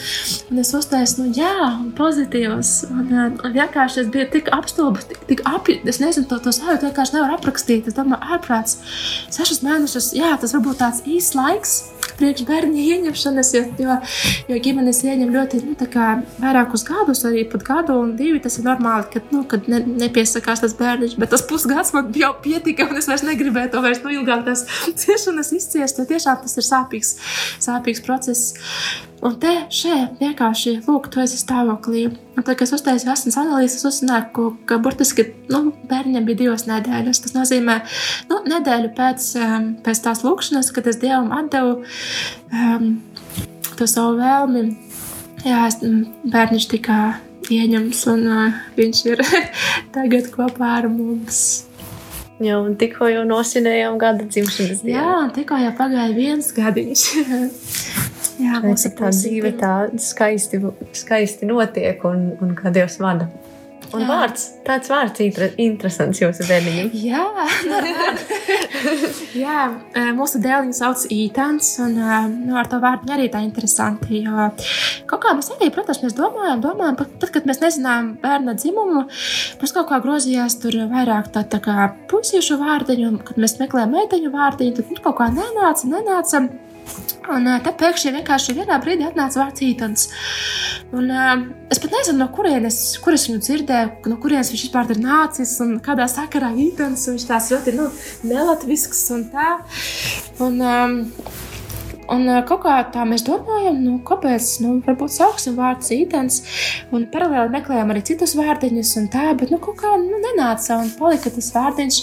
un 0.50 0.64
es 0.64 0.72
uztaisu, 0.74 1.22
nu, 1.22 1.36
jā, 1.38 1.54
un 1.68 1.92
pozitīvs. 1.98 2.72
Un, 2.90 3.14
un, 3.14 3.38
vienkārši 3.54 4.02
es 4.04 4.10
biju 4.10 4.26
tik 4.34 4.50
apstulbis, 4.56 5.06
tik, 5.12 5.22
tik 5.30 5.44
api, 5.46 5.78
es 5.86 6.02
nezinu, 6.02 6.26
to, 6.30 6.40
to 6.42 6.54
sajūtu 6.56 6.90
vienkārši 6.90 7.18
nevar 7.18 7.38
aprakstīt. 7.38 7.92
Es 7.92 7.98
domāju, 7.98 8.34
ārprāts, 8.34 8.80
sešus 9.30 9.62
mēnešus, 9.66 10.12
jā, 10.18 10.34
tas 10.40 10.58
varbūt 10.58 10.82
tāds 10.82 11.06
īsts 11.06 11.38
laiks 11.38 11.78
priekš 12.20 12.44
bērnu 12.48 12.80
ieņemšanas, 12.80 13.52
jo, 13.56 13.62
jo, 13.80 13.96
jo 14.50 14.60
ģimenes 14.66 15.02
ieņem 15.06 15.34
ļoti 15.34 15.62
nu, 15.66 15.76
vairākus 16.40 16.84
gadus, 16.88 17.24
arī 17.28 17.44
pat 17.50 17.66
gadu 17.66 17.98
un 18.04 18.14
divi. 18.18 18.40
Tas 18.44 18.58
ir 18.60 18.66
normāli, 18.68 19.08
kad, 19.14 19.28
nu, 19.34 19.42
kad 19.48 19.68
ne, 19.70 19.82
nepiesakās 20.04 20.62
tas 20.64 20.76
bērniņš, 20.78 21.18
bet 21.20 21.32
tas 21.34 21.44
pusgads 21.48 21.94
man 21.96 22.10
jau 22.16 22.32
pietika, 22.44 22.88
un 22.88 23.00
es 23.00 23.08
vairs 23.10 23.26
negribēju 23.26 23.74
to 23.74 23.84
vairs 23.84 24.02
nu, 24.04 24.14
ilgāk 24.20 24.46
tās 24.48 24.66
ciešanas 25.02 25.54
izciest, 25.56 26.00
jo 26.00 26.08
tiešām 26.08 26.42
tas 26.44 26.58
ir 26.60 26.66
sāpīgs, 26.66 27.16
sāpīgs 27.66 28.04
process. 28.06 28.54
Un 29.20 29.34
te 29.36 29.50
šeit 29.68 30.16
vienkārši, 30.20 30.78
lūk, 30.86 31.10
tu 31.12 31.20
esi 31.20 31.36
stāvoklī. 31.36 32.06
Un 32.08 32.44
tad, 32.44 32.54
kad 32.54 32.64
es 32.64 32.72
uztaisīju 32.72 33.12
asins 33.12 33.36
analīzes, 33.36 33.84
uzzināju, 33.84 34.28
ka, 34.32 34.44
ka 34.70 34.78
burtiski 34.80 35.26
nu, 35.52 35.74
bērnam 35.90 36.24
bija 36.24 36.40
divas 36.46 36.64
nedēļas. 36.68 37.20
Tas 37.26 37.36
nozīmē, 37.36 37.76
nu, 38.30 38.38
nedēļu 38.48 38.92
pēc, 38.96 39.26
um, 39.44 39.66
pēc 39.84 40.00
tās 40.06 40.24
lūkšanas, 40.24 40.70
kad 40.72 40.88
es 40.88 41.00
Dievam 41.02 41.34
atdevu 41.36 41.82
um, 41.82 42.94
to 43.76 43.88
savu 43.90 44.16
vēlmi. 44.22 44.70
Jā, 45.44 45.66
es, 45.68 45.76
bērniņš 46.32 46.68
tika 46.72 47.00
ieņemts, 47.52 48.06
un 48.14 48.24
uh, 48.24 48.62
viņš 48.78 49.02
ir 49.10 49.24
tagad 49.96 50.30
kopā 50.32 50.78
ar 50.78 50.88
mums. 50.92 51.66
Jā, 52.40 52.56
un 52.56 52.72
tikko 52.80 53.10
jau 53.12 53.26
nosinējām 53.28 54.00
gada 54.00 54.24
dzimšanas 54.24 54.80
dienu. 54.80 54.96
Jā, 54.96 55.28
tikko 55.36 55.60
jau 55.60 55.74
pagāja 55.76 56.16
viens 56.16 56.48
gadiņš. 56.56 57.04
Jā, 58.40 58.62
Redz, 58.64 58.86
cik 58.86 58.96
tā 58.98 59.12
dzīve 59.14 59.54
tā 59.60 59.74
skaisti, 60.00 60.62
skaisti 60.96 61.48
notiek 61.48 62.04
un, 62.08 62.30
un 62.40 62.56
kā 62.58 62.72
Dievs 62.74 62.98
vada. 63.02 63.28
Un 63.90 64.04
Jā. 64.04 64.06
vārds, 64.06 64.42
tāds 64.62 64.90
vārds 64.90 65.22
inter, 65.24 65.48
interesants 65.58 66.20
jūsu 66.20 66.44
bērniņam. 66.46 66.90
Jā, 66.94 67.24
Jā 69.42 69.64
e, 69.98 70.04
mūsu 70.14 70.38
dēliņu 70.44 70.76
sauc 70.78 71.02
Ītāns, 71.10 71.72
un 71.82 71.96
e, 71.98 72.20
nu, 72.36 72.54
ar 72.60 72.70
to 72.70 72.78
vārdu 72.82 73.10
arī 73.16 73.26
tā 73.32 73.42
interesanti. 73.42 74.22
Jo 74.22 74.50
kaut 75.10 75.24
kā 75.24 75.34
mēs 75.34 75.50
arī, 75.56 75.72
protams, 75.74 76.04
mēs 76.04 76.14
domājam, 76.14 76.62
domājam, 76.62 77.00
pat 77.00 77.18
tad, 77.18 77.34
kad 77.34 77.50
mēs 77.50 77.62
nezinām 77.64 78.12
bērna 78.22 78.54
dzimumu, 78.54 79.08
mums 79.58 79.74
kaut 79.74 79.90
kā 79.90 79.98
grozījās 80.04 80.60
tur 80.62 80.78
vairāk 80.92 81.32
tā, 81.34 81.42
tā 81.50 81.58
kā 81.64 81.90
puisiešu 82.12 82.60
vārdiņu, 82.62 83.10
un 83.10 83.20
kad 83.26 83.42
mēs 83.42 83.58
meklējam 83.58 83.96
meiteņu 83.96 84.34
vārdiņu, 84.36 84.76
tad 84.78 84.94
nu, 84.94 85.02
kaut 85.02 85.18
kā 85.18 85.32
nenāca, 85.34 85.90
nenāca. 85.90 86.46
Un 87.30 87.46
uh, 87.46 87.58
tad 87.62 87.76
pēkšņi 87.78 88.12
vienkārši 88.16 88.56
vienā 88.56 88.78
brīdī 88.82 89.06
atnāca 89.06 89.42
vārds 89.42 89.62
ītens. 89.62 90.06
Un, 90.96 91.10
uh, 91.12 91.44
es 91.70 91.78
pat 91.82 91.92
nezinu, 91.94 92.18
no 92.22 92.30
kurienes 92.34 92.80
kur 93.04 93.14
viņu 93.14 93.42
dzirdēju, 93.44 93.92
no 94.10 94.18
kurienes 94.22 94.50
viņš 94.50 94.64
vispār 94.66 94.90
ir 94.94 95.02
nācis 95.04 95.52
un 95.62 95.76
kādā 95.84 96.08
sakarā 96.10 96.50
ītens. 96.66 97.06
Viņš 97.12 97.28
tās 97.28 97.52
ļoti 97.54 97.76
nu, 97.78 97.86
nelatvisks 98.26 99.04
un 99.14 99.28
tā. 99.34 99.52
Un, 100.42 100.58
um, 100.58 100.98
Un 102.10 102.26
uh, 102.26 102.40
kaut 102.46 102.64
kā 102.64 102.76
tā 102.90 103.04
mēs 103.06 103.22
domājam, 103.26 103.76
nu, 103.84 103.92
kāpēc, 104.06 104.46
nu, 104.64 104.72
varbūt 104.86 105.12
sauksim 105.14 105.54
vārdu 105.58 105.92
ītens, 105.94 106.40
un 106.94 107.04
paralēli 107.12 107.54
meklējām 107.54 107.92
arī 107.94 108.02
citus 108.08 108.34
vārdiņus, 108.38 108.94
un 108.98 109.06
tā, 109.12 109.28
bet, 109.38 109.52
nu, 109.54 109.60
kaut 109.62 109.78
kā 109.78 109.92
nu, 110.00 110.18
nenāca, 110.24 110.80
un 110.82 110.90
palika 110.98 111.30
tas 111.34 111.52
vārdiņš. 111.54 112.00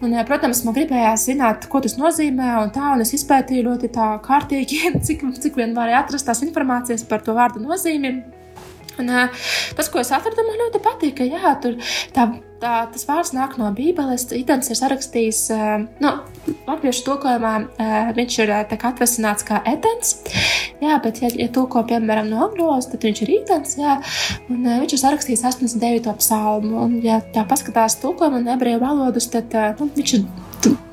Un, 0.00 0.12
uh, 0.12 0.24
protams, 0.28 0.60
man 0.66 0.76
gribējās 0.76 1.24
zināt, 1.30 1.70
ko 1.72 1.80
tas 1.84 1.96
nozīmē, 2.00 2.50
un 2.64 2.74
tā, 2.74 2.92
un 2.96 3.06
es 3.06 3.14
izpētīju 3.16 3.68
ļoti 3.70 3.92
tā 3.96 4.10
kārtīgi, 4.26 4.82
cik, 5.08 5.24
cik 5.40 5.56
vien 5.60 5.72
varēja 5.78 6.04
atrast 6.04 6.28
tās 6.28 6.44
informācijas 6.44 7.08
par 7.08 7.24
to 7.24 7.36
vārdu 7.38 7.64
nozīmi. 7.64 8.39
Un, 9.00 9.10
tas, 9.76 9.90
ko 9.90 10.02
es 10.02 10.12
atradu, 10.14 10.44
man 10.46 10.60
ļoti 10.64 10.82
patīk. 10.84 11.24
Jā, 11.30 11.54
tur 11.62 11.76
tā, 12.14 12.26
tā, 12.62 12.74
tas 12.92 13.06
vārds 13.08 13.32
nāk 13.36 13.56
no 13.60 13.70
Bībeles. 13.76 14.26
Itens 14.36 14.70
ir 14.70 14.78
sarakstījis, 14.78 15.40
nu, 16.02 16.12
latviešu 16.68 17.06
tulkojumā 17.08 17.54
viņš 18.16 18.38
ir 18.44 18.54
atvesināts 18.56 19.46
kā 19.48 19.62
etens. 19.68 20.16
Jā, 20.80 20.96
bet, 21.04 21.20
ja, 21.24 21.28
ja 21.36 21.48
tulko, 21.52 21.82
piemēram, 21.88 22.30
no 22.32 22.44
angļu 22.46 22.68
valodas, 22.68 22.88
tad 22.92 23.04
viņš 23.04 23.24
ir 23.24 23.34
itens. 23.40 23.76
Jā, 23.80 23.98
un 24.52 24.64
viņš 24.68 24.96
ir 24.96 25.02
sarakstījis 25.02 25.44
89. 25.50 26.14
psalmu. 26.22 26.76
Un, 26.86 27.00
ja 27.04 27.20
tā 27.34 27.44
paskatās 27.48 27.98
tulkojumu 28.00 28.40
un 28.40 28.54
ebreju 28.54 28.80
valodas, 28.82 29.28
tad 29.32 29.56
nu, 29.80 29.90
viņš 29.96 30.16
ir 30.18 30.28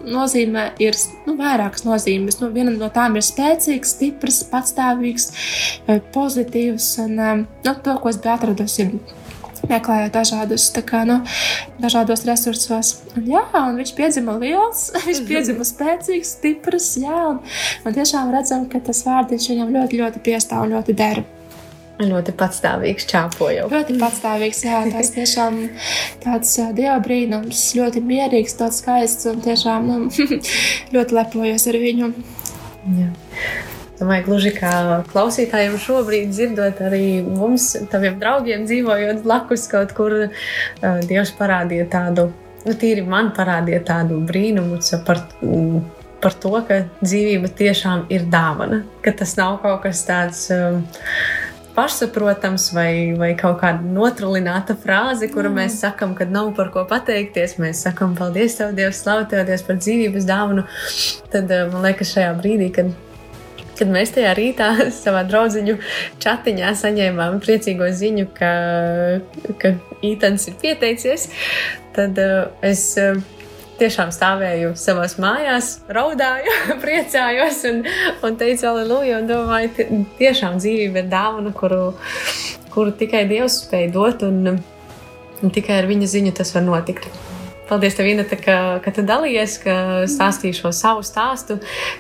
nozīmē 0.08 0.70
ir 0.84 0.98
nu, 1.28 1.36
vairākas 1.40 1.86
nozīmes. 1.88 2.40
Nu, 2.42 2.50
viena 2.54 2.74
no 2.74 2.90
tām 2.94 3.18
ir 3.20 3.26
spēcīgs, 3.26 3.96
stiprs, 3.98 4.42
patstāvīgs, 4.52 5.30
eh, 5.88 6.02
pozitīvs. 6.16 6.90
Un, 7.06 7.16
um, 7.20 7.48
nu, 7.66 7.78
to, 7.84 7.98
ko 8.02 8.12
es 8.12 8.20
biju 8.22 8.36
atradusi 8.36 8.90
meklējot 9.68 10.14
dažādus, 10.14 10.68
kā, 10.88 11.02
nu, 11.08 11.18
dažādos 11.82 12.24
resursos. 12.28 12.94
Un, 13.16 13.26
jā, 13.34 13.44
un 13.60 13.80
viņš 13.82 13.96
piedzima 13.98 14.38
liels, 14.40 14.88
viņš 15.08 15.24
piedzima 15.28 15.68
spēcīgs, 15.68 16.36
stiprs. 16.38 16.94
Jā, 17.02 17.24
un, 17.34 17.42
un 17.84 17.98
tiešām 17.98 18.32
redzam, 18.36 18.68
ka 18.72 18.84
tas 18.84 19.04
vārdiņš 19.08 19.50
viņam 19.54 19.74
ļoti, 19.80 20.04
ļoti 20.04 20.24
piestāv 20.30 20.68
un 20.68 20.78
ļoti 20.78 20.98
der. 20.98 21.26
Ļoti 21.98 22.34
patstāvīgs 22.38 23.08
čāpojums. 23.10 23.72
Ļoti 23.74 23.96
patstāvīgs, 23.98 24.60
jā, 24.68 24.84
tas 24.94 25.10
tiešām 25.16 25.56
tāds 26.22 26.52
dieva 26.78 27.00
brīnums, 27.02 27.64
ļoti 27.74 28.04
mierīgs, 28.06 28.54
tāds 28.60 28.84
skaists 28.84 29.26
un 29.32 29.42
tiešām 29.42 29.88
nu, 29.90 29.96
ļoti 30.94 31.18
lepojos 31.18 31.66
ar 31.72 31.80
viņu. 31.82 32.12
Jā. 33.00 33.10
Domāju, 33.98 34.28
gluži 34.28 34.52
kā 34.54 34.72
klausītājiem 35.10 35.80
šobrīd, 35.82 36.30
dzirdot 36.30 36.84
arī 36.86 37.24
mums, 37.26 37.72
taviem 37.90 38.20
draugiem, 38.22 38.68
dzīvojot 38.70 39.24
blakus 39.26 39.66
kaut 39.72 39.96
kur, 39.98 40.20
uh, 40.28 41.00
Dievs 41.10 41.34
parādīja 41.40 41.88
tādu, 41.96 42.28
nu, 42.68 42.78
tīri 42.78 43.08
man 43.10 43.34
parādīja 43.34 43.82
tādu 43.90 44.22
brīnumu 44.30 44.78
par, 45.08 45.26
par 46.22 46.38
to, 46.46 46.54
ka 46.70 46.84
dzīvība 47.02 47.50
tiešām 47.58 48.06
ir 48.14 48.30
dāvana, 48.30 48.84
ka 49.02 49.18
tas 49.18 49.34
nav 49.42 49.58
kaut 49.66 49.82
kas 49.90 50.06
tāds. 50.06 50.46
Um, 50.54 50.86
pašsaprotams, 51.78 52.72
vai, 52.74 52.92
vai 53.18 53.32
kaut 53.38 53.60
kāda 53.62 53.86
notrulināta 53.86 54.76
frāze, 54.82 55.30
kuru 55.34 55.52
mēs 55.54 55.78
sakām, 55.84 56.16
kad 56.18 56.32
nav 56.34 56.52
par 56.58 56.72
ko 56.74 56.84
pateikties. 56.90 57.58
Mēs 57.62 57.84
sakām, 57.86 58.18
paldies, 58.18 58.58
Tev, 58.58 58.74
Dievs, 58.78 59.04
Dievs, 59.30 59.66
par 59.68 59.78
dzīvības 59.82 60.26
dāvanu. 60.28 60.66
Tad 61.34 61.54
uh, 61.54 61.68
man 61.74 61.86
liekas, 61.86 62.16
šajā 62.18 62.34
brīdī, 62.42 62.72
kad 62.80 62.96
Kad 63.78 63.92
mēs 63.94 64.10
tajā 64.10 64.32
rītā 64.34 64.72
savā 65.04 65.20
draugu 65.30 65.76
chatiņā 66.24 66.72
saņēmām 66.80 67.36
priecīgo 67.44 67.92
ziņu, 67.94 68.26
ka, 68.34 68.52
ka 69.62 69.76
Ītans 70.02 70.48
ir 70.50 70.56
pieteicies, 70.64 71.28
tad 71.94 72.18
uh, 72.22 72.48
es 72.66 72.88
uh, 72.98 73.22
tiešām 73.80 74.12
stāvēju 74.14 74.74
savā 74.80 75.06
mājās, 75.22 75.78
raudāju, 75.94 76.56
priecājos 76.84 77.64
un, 77.70 77.84
un 78.26 78.40
teicu, 78.40 78.68
aleluja, 78.72 79.22
un 79.22 79.30
domāju, 79.30 80.04
tiešām 80.20 80.60
dzīvība 80.62 81.04
ir 81.04 81.12
dāvana, 81.12 81.54
kuru, 81.56 81.94
kuru 82.74 82.96
tikai 82.98 83.26
Dievs 83.30 83.62
spēj 83.64 83.90
dot, 83.96 84.26
un, 84.28 84.60
un 85.42 85.54
tikai 85.54 85.82
ar 85.82 85.90
viņa 85.90 86.12
ziņu 86.18 86.36
tas 86.38 86.54
var 86.58 86.66
notikt. 86.68 87.10
Paldies, 87.68 87.98
tev, 87.98 88.08
Inata, 88.08 88.38
ka, 88.40 88.58
ka 88.80 88.92
tu 88.96 89.04
dalījies, 89.04 89.58
ka 89.60 89.74
stāstīji 90.08 90.56
šo 90.56 90.70
savu 90.72 91.02
stāstu, 91.04 91.58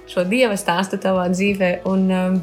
šo 0.07 0.23
dieva 0.23 0.55
stāstu 0.55 0.95
tavā 1.03 1.25
dzīvē. 1.33 1.71
Un, 1.91 2.05
um, 2.07 2.37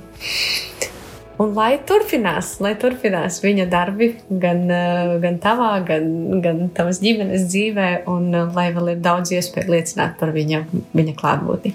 un 1.43 1.55
lai 1.57 1.79
turpinās, 1.87 2.55
lai 2.65 2.75
turpinās 2.81 3.41
viņa 3.45 3.67
darbi 3.73 4.11
gan, 4.29 4.65
uh, 4.69 5.17
gan 5.23 5.41
tavā, 5.43 5.73
gan, 5.87 6.07
gan 6.45 6.69
tavas 6.75 7.01
ģimenes 7.03 7.49
dzīvē, 7.51 7.89
un 8.11 8.31
uh, 8.35 8.55
lai 8.55 8.69
vēl 8.77 8.95
ir 8.95 9.03
daudz 9.05 9.35
iespēju 9.35 9.75
liecināt 9.75 10.17
par 10.21 10.35
viņa, 10.37 10.65
viņa 10.95 11.17
klātbūtni. 11.19 11.75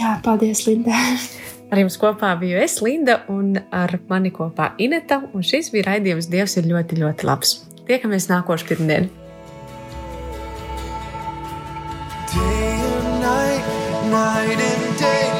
Jā, 0.00 0.16
paldies, 0.24 0.64
Linda! 0.68 0.96
Ar 1.70 1.78
jums 1.78 1.94
kopā 2.02 2.32
biju 2.40 2.58
es, 2.58 2.80
Linda, 2.82 3.20
un 3.30 3.54
ar 3.70 3.94
mani 4.10 4.32
kopā 4.34 4.72
Ineta. 4.82 5.20
Un 5.36 5.46
šis 5.46 5.70
bija 5.70 5.92
raidījums 5.92 6.26
Dievs 6.32 6.56
ir 6.58 6.66
ļoti, 6.66 6.98
ļoti 6.98 7.28
labs. 7.28 7.60
Tiekamies 7.86 8.26
nākošais 8.32 8.66
pirmdien! 8.72 9.10
Day 12.30 12.78
and 12.78 13.22
night, 13.22 13.70
night 14.10 14.60
and 14.66 14.98
day, 14.98 15.39